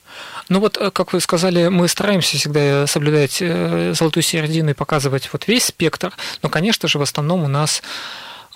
ну 0.51 0.61
вот, 0.61 0.77
э, 0.77 0.91
как 0.91 1.13
вы 1.15 1.21
сказали, 1.21 1.69
мы 1.69 1.89
стараемся 1.89 2.37
всегда 2.37 2.87
соблюдать 2.87 3.39
э, 3.41 3.95
золотую 3.95 4.23
середину 4.23 4.71
и 4.71 4.75
показывать 4.75 5.31
вот 5.33 5.47
весь 5.47 5.65
спектр, 5.65 6.13
но, 6.43 6.49
конечно 6.51 6.89
же, 6.89 6.99
в 6.99 7.03
основном 7.03 7.45
у 7.45 7.49
нас 7.49 7.83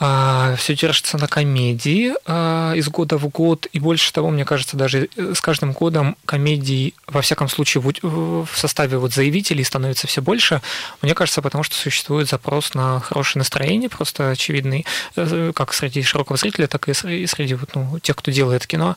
а, 0.01 0.57
все 0.57 0.75
держится 0.75 1.19
на 1.19 1.29
комедии 1.29 2.15
а, 2.27 2.73
из 2.75 2.89
года 2.89 3.17
в 3.17 3.29
год, 3.29 3.69
и 3.73 3.79
больше 3.79 4.13
того, 4.13 4.31
мне 4.31 4.45
кажется, 4.45 4.77
даже 4.77 5.09
э, 5.15 5.35
с 5.37 5.41
каждым 5.41 5.73
годом 5.73 6.17
комедий, 6.25 6.95
во 7.07 7.23
всяком 7.23 7.49
случае, 7.49 7.81
в 8.03 8.49
составе 8.55 8.99
вот 8.99 9.15
заявителей 9.15 9.63
становится 9.63 10.09
все 10.09 10.21
больше. 10.21 10.63
Мне 11.01 11.15
кажется, 11.15 11.43
потому 11.43 11.63
что 11.63 11.77
существует 11.77 12.29
запрос 12.29 12.75
на 12.75 12.99
хорошее 12.99 13.41
настроение, 13.41 13.89
просто 13.89 14.31
очевидный, 14.31 14.85
как 15.55 15.73
среди 15.73 16.03
широкого 16.03 16.37
зрителя, 16.37 16.67
так 16.67 16.89
и 16.89 16.93
среди 17.27 17.55
вот, 17.55 17.71
ну, 17.77 18.01
тех, 18.01 18.17
кто 18.17 18.33
делает 18.33 18.67
кино. 18.67 18.97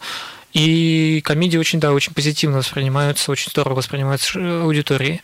И 0.58 1.22
комедии 1.22 1.58
очень, 1.58 1.80
да, 1.80 1.94
очень 1.94 2.14
позитивно 2.14 2.58
воспринимаются, 2.58 3.32
очень 3.32 3.52
здорово 3.52 3.76
воспринимаются 3.76 4.40
аудиторией. 4.64 5.22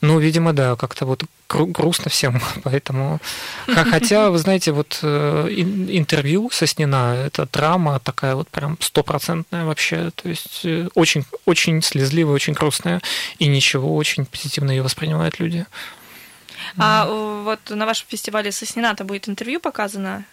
Ну, 0.00 0.18
видимо, 0.18 0.52
да, 0.52 0.74
как-то 0.74 1.06
вот 1.06 1.22
грустно 1.48 2.10
всем, 2.10 2.40
поэтому... 2.64 3.20
Хотя, 3.66 4.30
вы 4.30 4.38
знаете, 4.38 4.72
вот 4.72 4.98
э, 5.02 5.48
интервью 5.50 6.50
со 6.50 6.66
Снина, 6.66 7.14
это 7.14 7.46
драма 7.46 8.00
такая 8.00 8.34
вот 8.34 8.48
прям 8.48 8.76
стопроцентная 8.80 9.64
вообще, 9.64 10.10
то 10.16 10.28
есть 10.28 10.62
э, 10.64 10.88
очень, 10.94 11.24
очень 11.44 11.80
слезливая, 11.80 12.34
очень 12.34 12.54
грустная, 12.54 13.00
и 13.38 13.46
ничего, 13.46 13.94
очень 13.94 14.26
позитивно 14.26 14.72
ее 14.72 14.82
воспринимают 14.82 15.38
люди. 15.38 15.64
А 16.76 17.06
вот 17.06 17.60
на 17.70 17.86
вашем 17.86 18.06
фестивале 18.08 18.50
со 18.50 18.66
Снина-то 18.66 19.04
будет 19.04 19.28
интервью 19.28 19.60
показано? 19.60 20.24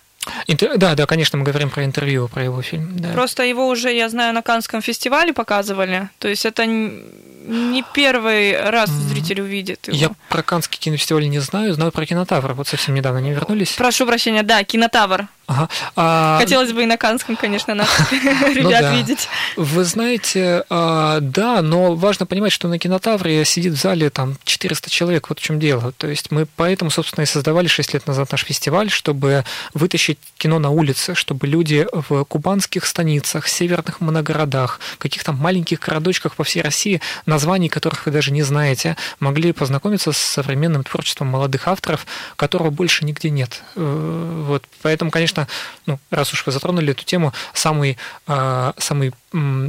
Интер... 0.48 0.78
Да, 0.78 0.96
да, 0.96 1.06
конечно, 1.06 1.38
мы 1.38 1.46
говорим 1.46 1.70
про 1.70 1.86
интервью, 1.86 2.28
про 2.28 2.44
его 2.44 2.62
фильм. 2.62 2.98
Да. 2.98 3.10
Просто 3.14 3.44
его 3.44 3.68
уже, 3.68 3.94
я 3.94 4.10
знаю, 4.10 4.34
на 4.34 4.42
Канском 4.42 4.82
фестивале 4.82 5.34
показывали. 5.34 6.10
То 6.20 6.28
есть 6.28 6.46
это 6.46 6.66
не 6.66 7.84
первый 7.94 8.60
раз 8.70 8.90
зритель 8.90 9.42
увидит 9.42 9.88
его. 9.88 9.98
Я 9.98 10.12
про 10.30 10.44
Канский 10.44 10.78
кинофестиваль 10.78 11.30
не 11.30 11.40
знаю, 11.40 11.74
знаю 11.74 11.92
про 11.92 12.06
Кинотавр. 12.06 12.54
Вот 12.54 12.68
совсем 12.68 12.96
недавно 12.96 13.20
не 13.20 13.32
вернулись. 13.32 13.74
Прошу 13.74 14.06
прощения, 14.06 14.44
да, 14.44 14.64
Кинотавр. 14.64 15.28
Ага. 15.50 15.68
А... 15.96 16.38
Хотелось 16.38 16.72
бы 16.74 16.84
и 16.84 16.86
на 16.86 16.96
Канском, 16.96 17.36
конечно, 17.36 17.74
наших 17.74 18.12
ребят 18.14 18.64
ну, 18.64 18.70
да. 18.70 18.96
видеть. 18.96 19.28
Вы 19.58 19.84
знаете, 19.84 20.64
а, 20.70 21.20
да, 21.22 21.64
но 21.64 21.96
важно 21.96 22.28
понимать, 22.28 22.52
что 22.52 22.68
на 22.68 22.78
кинотавре 22.78 23.44
сидит 23.46 23.74
в 23.74 23.82
зале 23.82 24.12
там 24.12 24.38
400 24.44 24.92
человек, 24.92 25.30
вот 25.30 25.40
в 25.40 25.42
чем 25.42 25.60
дело. 25.60 25.92
То 25.94 26.08
есть 26.08 26.30
мы 26.30 26.46
поэтому, 26.46 26.92
собственно, 26.92 27.24
и 27.24 27.26
создавали 27.26 27.66
6 27.66 27.96
лет 27.96 28.06
назад 28.06 28.32
наш 28.32 28.44
фестиваль, 28.44 28.92
чтобы 28.92 29.44
вытащить 29.74 30.20
кино 30.38 30.60
на 30.60 30.70
улице, 30.70 31.16
чтобы 31.16 31.48
люди 31.48 31.88
в 31.92 32.26
кубанских 32.26 32.86
станицах, 32.86 33.48
северных 33.48 34.02
моногородах, 34.02 34.80
каких-то 35.00 35.32
маленьких 35.32 35.80
городочках 35.80 36.36
по 36.36 36.44
всей 36.44 36.62
России, 36.62 37.02
названий 37.26 37.70
которых 37.70 38.06
вы 38.06 38.12
даже 38.12 38.32
не 38.32 38.44
знаете, 38.44 38.98
могли 39.20 39.52
познакомиться 39.52 40.12
с 40.12 40.18
современным 40.18 40.84
творчеством 40.84 41.28
молодых 41.28 41.68
авторов, 41.68 42.06
которого 42.36 42.70
больше 42.70 43.04
нигде 43.04 43.32
нет. 43.32 43.64
Э, 43.76 44.44
вот. 44.48 44.64
Поэтому, 44.84 45.10
конечно, 45.10 45.39
конечно, 45.40 45.48
ну, 45.86 46.00
раз 46.12 46.34
уж 46.34 46.46
вы 46.46 46.52
затронули 46.52 46.92
эту 46.92 47.04
тему, 47.04 47.34
самый, 47.54 47.98
э, 48.28 48.72
самый 48.78 49.12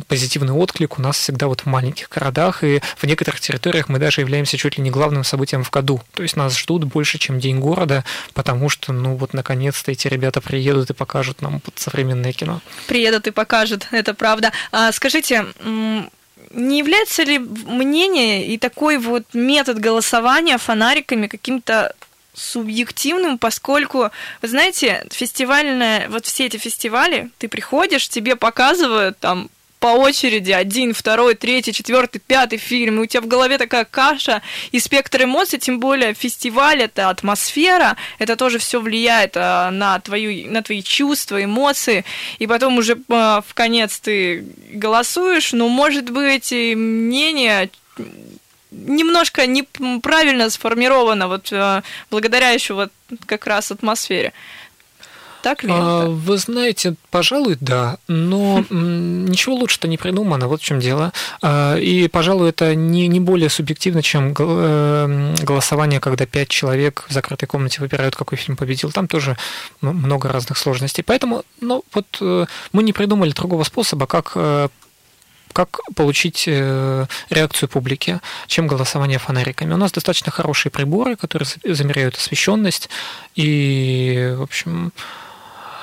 позитивный 0.08 0.52
отклик 0.52 0.98
у 0.98 1.02
нас 1.02 1.18
всегда 1.18 1.46
вот 1.46 1.60
в 1.60 1.66
маленьких 1.66 2.08
городах, 2.08 2.64
и 2.64 2.80
в 2.96 3.04
некоторых 3.04 3.40
территориях 3.40 3.88
мы 3.88 3.98
даже 3.98 4.22
являемся 4.22 4.56
чуть 4.56 4.78
ли 4.78 4.82
не 4.82 4.90
главным 4.90 5.24
событием 5.24 5.64
в 5.64 5.70
году. 5.70 6.00
То 6.14 6.22
есть 6.22 6.36
нас 6.36 6.58
ждут 6.58 6.84
больше, 6.84 7.18
чем 7.18 7.38
День 7.38 7.58
города, 7.58 8.04
потому 8.32 8.70
что, 8.70 8.92
ну 8.92 9.16
вот, 9.16 9.34
наконец-то 9.34 9.92
эти 9.92 10.08
ребята 10.08 10.40
приедут 10.40 10.90
и 10.90 10.94
покажут 10.94 11.42
нам 11.42 11.60
современное 11.76 12.32
кино. 12.32 12.60
Приедут 12.86 13.26
и 13.26 13.30
покажут, 13.30 13.86
это 13.90 14.14
правда. 14.14 14.52
А, 14.72 14.92
скажите, 14.92 15.44
не 16.50 16.78
является 16.78 17.22
ли 17.22 17.38
мнение 17.38 18.46
и 18.46 18.58
такой 18.58 18.98
вот 18.98 19.24
метод 19.34 19.78
голосования 19.78 20.58
фонариками 20.58 21.26
каким-то 21.26 21.94
субъективным, 22.34 23.38
поскольку, 23.38 24.10
вы 24.42 24.48
знаете, 24.48 25.06
фестивальная, 25.10 26.08
вот 26.08 26.26
все 26.26 26.46
эти 26.46 26.56
фестивали, 26.56 27.30
ты 27.38 27.48
приходишь, 27.48 28.08
тебе 28.08 28.36
показывают 28.36 29.18
там 29.18 29.50
по 29.80 29.88
очереди 29.88 30.52
один, 30.52 30.92
второй, 30.92 31.34
третий, 31.34 31.72
четвертый, 31.72 32.18
пятый 32.18 32.58
фильм, 32.58 32.98
и 32.98 33.02
у 33.02 33.06
тебя 33.06 33.22
в 33.22 33.26
голове 33.26 33.56
такая 33.56 33.86
каша 33.86 34.42
и 34.72 34.78
спектр 34.78 35.24
эмоций, 35.24 35.58
тем 35.58 35.80
более 35.80 36.12
фестиваль 36.12 36.82
это 36.82 37.08
атмосфера, 37.08 37.96
это 38.18 38.36
тоже 38.36 38.58
все 38.58 38.78
влияет 38.78 39.36
а, 39.36 39.70
на, 39.70 39.98
твою, 39.98 40.50
на 40.50 40.62
твои 40.62 40.82
чувства, 40.82 41.42
эмоции, 41.42 42.04
и 42.38 42.46
потом 42.46 42.76
уже 42.76 42.98
а, 43.08 43.42
в 43.46 43.54
конец 43.54 43.98
ты 43.98 44.44
голосуешь, 44.70 45.54
но 45.54 45.68
может 45.68 46.10
быть 46.10 46.52
мнение 46.52 47.70
немножко 48.70 49.46
неправильно 49.46 50.50
сформировано 50.50 51.28
вот 51.28 51.52
э, 51.52 51.82
благодаря 52.10 52.50
еще 52.50 52.74
вот 52.74 52.92
как 53.26 53.46
раз 53.46 53.70
атмосфере. 53.70 54.32
Так 55.42 55.62
ли 55.64 55.70
а, 55.72 56.02
это? 56.02 56.10
Вы 56.10 56.36
знаете, 56.36 56.94
пожалуй, 57.10 57.56
да, 57.60 57.98
но 58.08 58.64
ничего 58.70 59.54
лучше-то 59.54 59.88
не 59.88 59.96
придумано, 59.96 60.48
вот 60.48 60.60
в 60.60 60.64
чем 60.64 60.80
дело. 60.80 61.12
А, 61.42 61.76
и, 61.76 62.08
пожалуй, 62.08 62.50
это 62.50 62.74
не, 62.74 63.08
не 63.08 63.20
более 63.20 63.48
субъективно, 63.48 64.02
чем 64.02 64.34
э, 64.38 65.34
голосование, 65.42 66.00
когда 66.00 66.26
пять 66.26 66.48
человек 66.48 67.04
в 67.08 67.12
закрытой 67.12 67.46
комнате 67.46 67.80
выбирают, 67.80 68.16
какой 68.16 68.38
фильм 68.38 68.56
победил. 68.56 68.92
Там 68.92 69.08
тоже 69.08 69.36
много 69.80 70.28
разных 70.28 70.58
сложностей. 70.58 71.02
Поэтому, 71.02 71.44
ну, 71.60 71.84
вот 71.94 72.06
э, 72.20 72.46
мы 72.72 72.82
не 72.82 72.92
придумали 72.92 73.30
другого 73.32 73.64
способа, 73.64 74.06
как 74.06 74.36
как 75.52 75.80
получить 75.94 76.44
э, 76.46 77.06
реакцию 77.28 77.68
публики, 77.68 78.20
чем 78.46 78.66
голосование 78.66 79.18
фонариками. 79.18 79.74
У 79.74 79.76
нас 79.76 79.92
достаточно 79.92 80.30
хорошие 80.30 80.70
приборы, 80.70 81.16
которые 81.16 81.48
замеряют 81.64 82.16
освещенность, 82.16 82.88
и, 83.34 84.34
в 84.36 84.42
общем, 84.42 84.92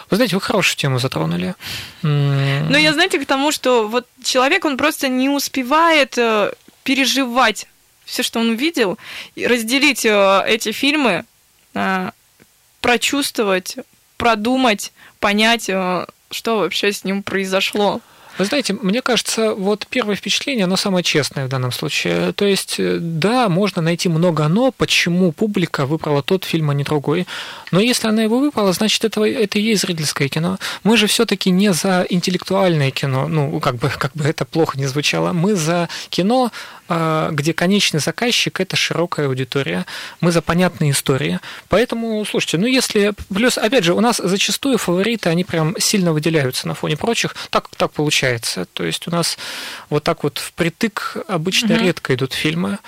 вы 0.10 0.15
знаете, 0.15 0.36
вы 0.36 0.41
хорошую 0.41 0.77
тему 0.77 0.99
затронули. 0.99 1.56
Ну, 2.01 2.77
я, 2.77 2.93
знаете, 2.93 3.19
к 3.19 3.25
тому, 3.25 3.51
что 3.51 3.88
вот 3.88 4.08
человек, 4.23 4.65
он 4.65 4.77
просто 4.77 5.10
не 5.10 5.30
успевает 5.30 6.17
э, 6.17 6.53
переживать 6.84 7.67
все, 8.06 8.23
что 8.23 8.39
он 8.39 8.51
увидел, 8.51 8.97
разделить 9.36 10.06
э, 10.06 10.43
эти 10.47 10.71
фильмы, 10.71 11.25
прочувствовать, 12.82 13.75
продумать, 14.17 14.93
понять, 15.19 15.63
что 15.65 16.60
вообще 16.60 16.91
с 16.91 17.03
ним 17.03 17.21
произошло. 17.21 18.01
Вы 18.38 18.45
знаете, 18.45 18.73
мне 18.73 19.02
кажется, 19.02 19.54
вот 19.54 19.88
первое 19.89 20.15
впечатление, 20.15 20.65
оно 20.65 20.78
самое 20.78 21.04
честное 21.04 21.45
в 21.45 21.50
данном 21.50 21.71
случае. 21.71 22.34
То 22.34 22.45
есть, 22.45 22.76
э, 22.80 22.97
да, 23.00 23.50
можно 23.50 23.82
найти 23.82 24.10
много 24.10 24.47
«но», 24.47 24.71
почему 24.71 25.32
публика 25.32 25.86
выбрала 25.86 26.21
тот 26.21 26.45
фильм, 26.45 26.69
а 26.69 26.73
не 26.73 26.83
другой. 26.83 27.25
Но 27.71 27.79
если 27.79 28.08
она 28.08 28.23
его 28.23 28.40
выбрала, 28.40 28.73
значит, 28.73 29.04
это, 29.06 29.23
это 29.23 29.60
и 29.60 29.62
есть 29.62 29.81
зрительское 29.81 30.29
кино. 30.29 30.60
Мы 30.83 30.98
же 30.98 31.08
все-таки 31.08 31.50
не 31.50 31.73
за 31.73 32.06
интеллектуальное 32.10 32.92
кино, 32.92 33.27
ну, 33.27 33.60
как 33.60 33.75
бы, 33.75 33.90
как 33.90 34.13
бы 34.13 34.23
это 34.25 34.46
плохо 34.46 34.77
не 34.77 34.85
звучало. 34.85 35.33
Мы 35.33 35.56
за 35.56 35.90
кино, 36.10 36.52
где 36.90 37.54
конечный 37.54 38.00
заказчик– 38.00 38.60
это 38.62 38.75
широкая 38.75 39.27
аудитория. 39.27 39.85
Мы 40.21 40.31
за 40.31 40.42
понятные 40.42 40.92
истории. 40.92 41.40
Поэтому, 41.69 42.23
слушайте, 42.25 42.58
ну, 42.58 42.67
если... 42.67 43.13
Плюс, 43.33 43.58
опять 43.58 43.83
же, 43.83 43.94
у 43.94 44.00
нас 44.00 44.17
зачастую 44.17 44.77
фавориты, 44.77 45.29
они 45.29 45.44
прям 45.44 45.75
сильно 45.79 46.13
выделяются 46.13 46.67
на 46.67 46.73
фоне 46.73 46.98
прочих. 46.98 47.35
Так, 47.50 47.69
так 47.75 47.92
получается. 47.92 48.65
То 48.73 48.83
есть 48.83 49.08
у 49.08 49.12
нас 49.12 49.38
вот 49.90 50.04
так 50.04 50.23
вот 50.23 50.38
впритык 50.38 51.17
обычно 51.27 51.75
угу. 51.75 51.83
редко 51.83 52.13
идут 52.15 52.33
фильмы. 52.33 52.79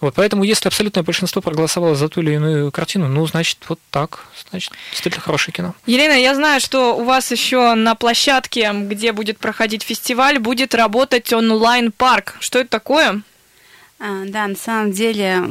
Вот, 0.00 0.14
поэтому, 0.14 0.44
если 0.44 0.68
абсолютное 0.68 1.02
большинство 1.02 1.40
проголосовало 1.40 1.94
за 1.94 2.08
ту 2.08 2.20
или 2.20 2.34
иную 2.34 2.70
картину, 2.70 3.08
ну, 3.08 3.26
значит, 3.26 3.58
вот 3.68 3.80
так. 3.90 4.26
Значит, 4.50 4.72
действительно 4.90 5.22
хорошее 5.22 5.54
кино. 5.54 5.74
Елена, 5.86 6.12
я 6.12 6.34
знаю, 6.34 6.60
что 6.60 6.94
у 6.96 7.04
вас 7.04 7.30
еще 7.30 7.74
на 7.74 7.94
площадке, 7.94 8.72
где 8.74 9.12
будет 9.12 9.38
проходить 9.38 9.82
фестиваль, 9.82 10.38
будет 10.38 10.74
работать 10.74 11.32
онлайн-парк. 11.32 12.36
Что 12.40 12.58
это 12.58 12.68
такое? 12.68 13.22
А, 13.98 14.24
да, 14.26 14.46
на 14.46 14.56
самом 14.56 14.92
деле 14.92 15.42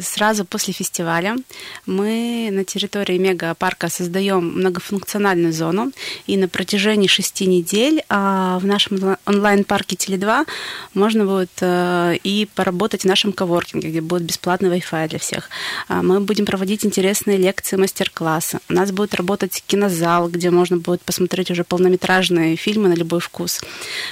сразу 0.00 0.44
после 0.44 0.74
фестиваля 0.74 1.36
мы 1.86 2.48
на 2.50 2.64
территории 2.64 3.16
мегапарка 3.16 3.88
создаем 3.88 4.58
многофункциональную 4.58 5.52
зону, 5.52 5.92
и 6.26 6.36
на 6.36 6.48
протяжении 6.48 7.06
шести 7.06 7.46
недель 7.46 8.02
а, 8.08 8.58
в 8.58 8.66
нашем 8.66 9.16
онлайн-парке 9.26 9.94
Теле2 9.94 10.46
можно 10.94 11.26
будет 11.26 11.50
э, 11.60 12.16
и 12.24 12.48
поработать 12.54 13.02
в 13.02 13.06
нашем 13.06 13.32
коворкинге, 13.32 13.90
где 13.90 14.00
будет 14.00 14.22
бесплатный 14.22 14.70
Wi-Fi 14.70 15.08
для 15.08 15.18
всех. 15.20 15.48
А, 15.88 16.02
мы 16.02 16.20
будем 16.20 16.46
проводить 16.46 16.84
интересные 16.84 17.36
лекции, 17.36 17.76
мастер-классы. 17.76 18.58
У 18.68 18.72
нас 18.72 18.90
будет 18.90 19.14
работать 19.14 19.62
кинозал, 19.66 20.28
где 20.28 20.50
можно 20.50 20.78
будет 20.78 21.02
посмотреть 21.02 21.52
уже 21.52 21.62
полнометражные 21.62 22.56
фильмы 22.56 22.88
на 22.88 22.94
любой 22.94 23.20
вкус. 23.20 23.60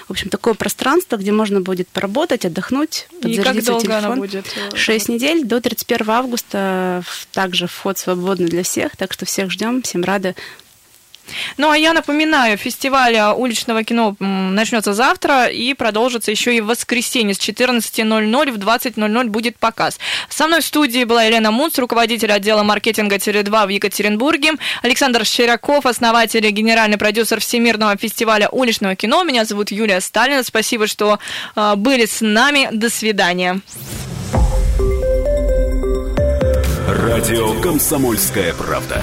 В 0.07 0.13
общем, 0.13 0.31
такое 0.31 0.55
пространство, 0.55 1.17
где 1.17 1.33
можно 1.33 1.61
будет 1.61 1.89
поработать, 1.89 2.45
отдохнуть, 2.45 3.09
и 3.41 3.43
как 3.43 3.65
долго 3.65 3.83
телефон. 3.83 4.05
она 4.05 4.17
будет? 4.17 4.47
6 4.75 5.09
э, 5.09 5.13
недель 5.13 5.45
до 5.45 5.61
31 5.61 6.11
августа. 6.11 7.03
Также 7.33 7.67
вход 7.67 7.99
свободный 7.99 8.47
для 8.47 8.63
всех, 8.63 8.97
так 8.97 9.13
что 9.13 9.25
всех 9.25 9.51
ждем, 9.51 9.83
всем 9.83 10.05
рады. 10.05 10.35
Ну, 11.57 11.71
а 11.71 11.77
я 11.77 11.93
напоминаю, 11.93 12.57
фестиваль 12.57 13.17
уличного 13.37 13.85
кино 13.85 14.17
начнется 14.19 14.93
завтра 14.95 15.47
и 15.47 15.75
продолжится 15.75 16.31
еще 16.31 16.57
и 16.57 16.61
в 16.61 16.67
воскресенье 16.67 17.35
с 17.35 17.39
14.00 17.39 18.53
в 18.53 18.57
20.00 18.57 19.25
будет 19.27 19.59
показ. 19.59 19.99
Со 20.29 20.47
мной 20.47 20.61
в 20.61 20.65
студии 20.65 21.05
была 21.05 21.25
Елена 21.25 21.51
Мунц, 21.51 21.79
руководитель 21.79 22.33
отдела 22.33 22.63
маркетинга 22.63 23.17
Теле2 23.17 23.67
в 23.67 23.69
Екатеринбурге, 23.69 24.53
Александр 24.83 25.25
Щеряков, 25.25 25.87
основатель 25.87 26.45
и 26.47 26.51
генеральный 26.51 26.99
продюсер 26.99 27.41
Всемирного 27.41 27.97
фестиваля 27.97 28.49
уличного 28.51 28.97
кино. 28.97 29.25
Меня 29.25 29.45
зовут 29.45 29.71
Юлия 29.71 30.01
Сталина. 30.01 30.43
Спасибо, 30.43 30.87
что 30.87 31.19
э, 31.57 31.75
были 31.77 32.07
с 32.07 32.21
нами. 32.21 32.69
До 32.73 32.91
свидания. 32.91 33.61
Радио 36.89 37.61
«Комсомольская 37.61 38.55
правда». 38.55 39.03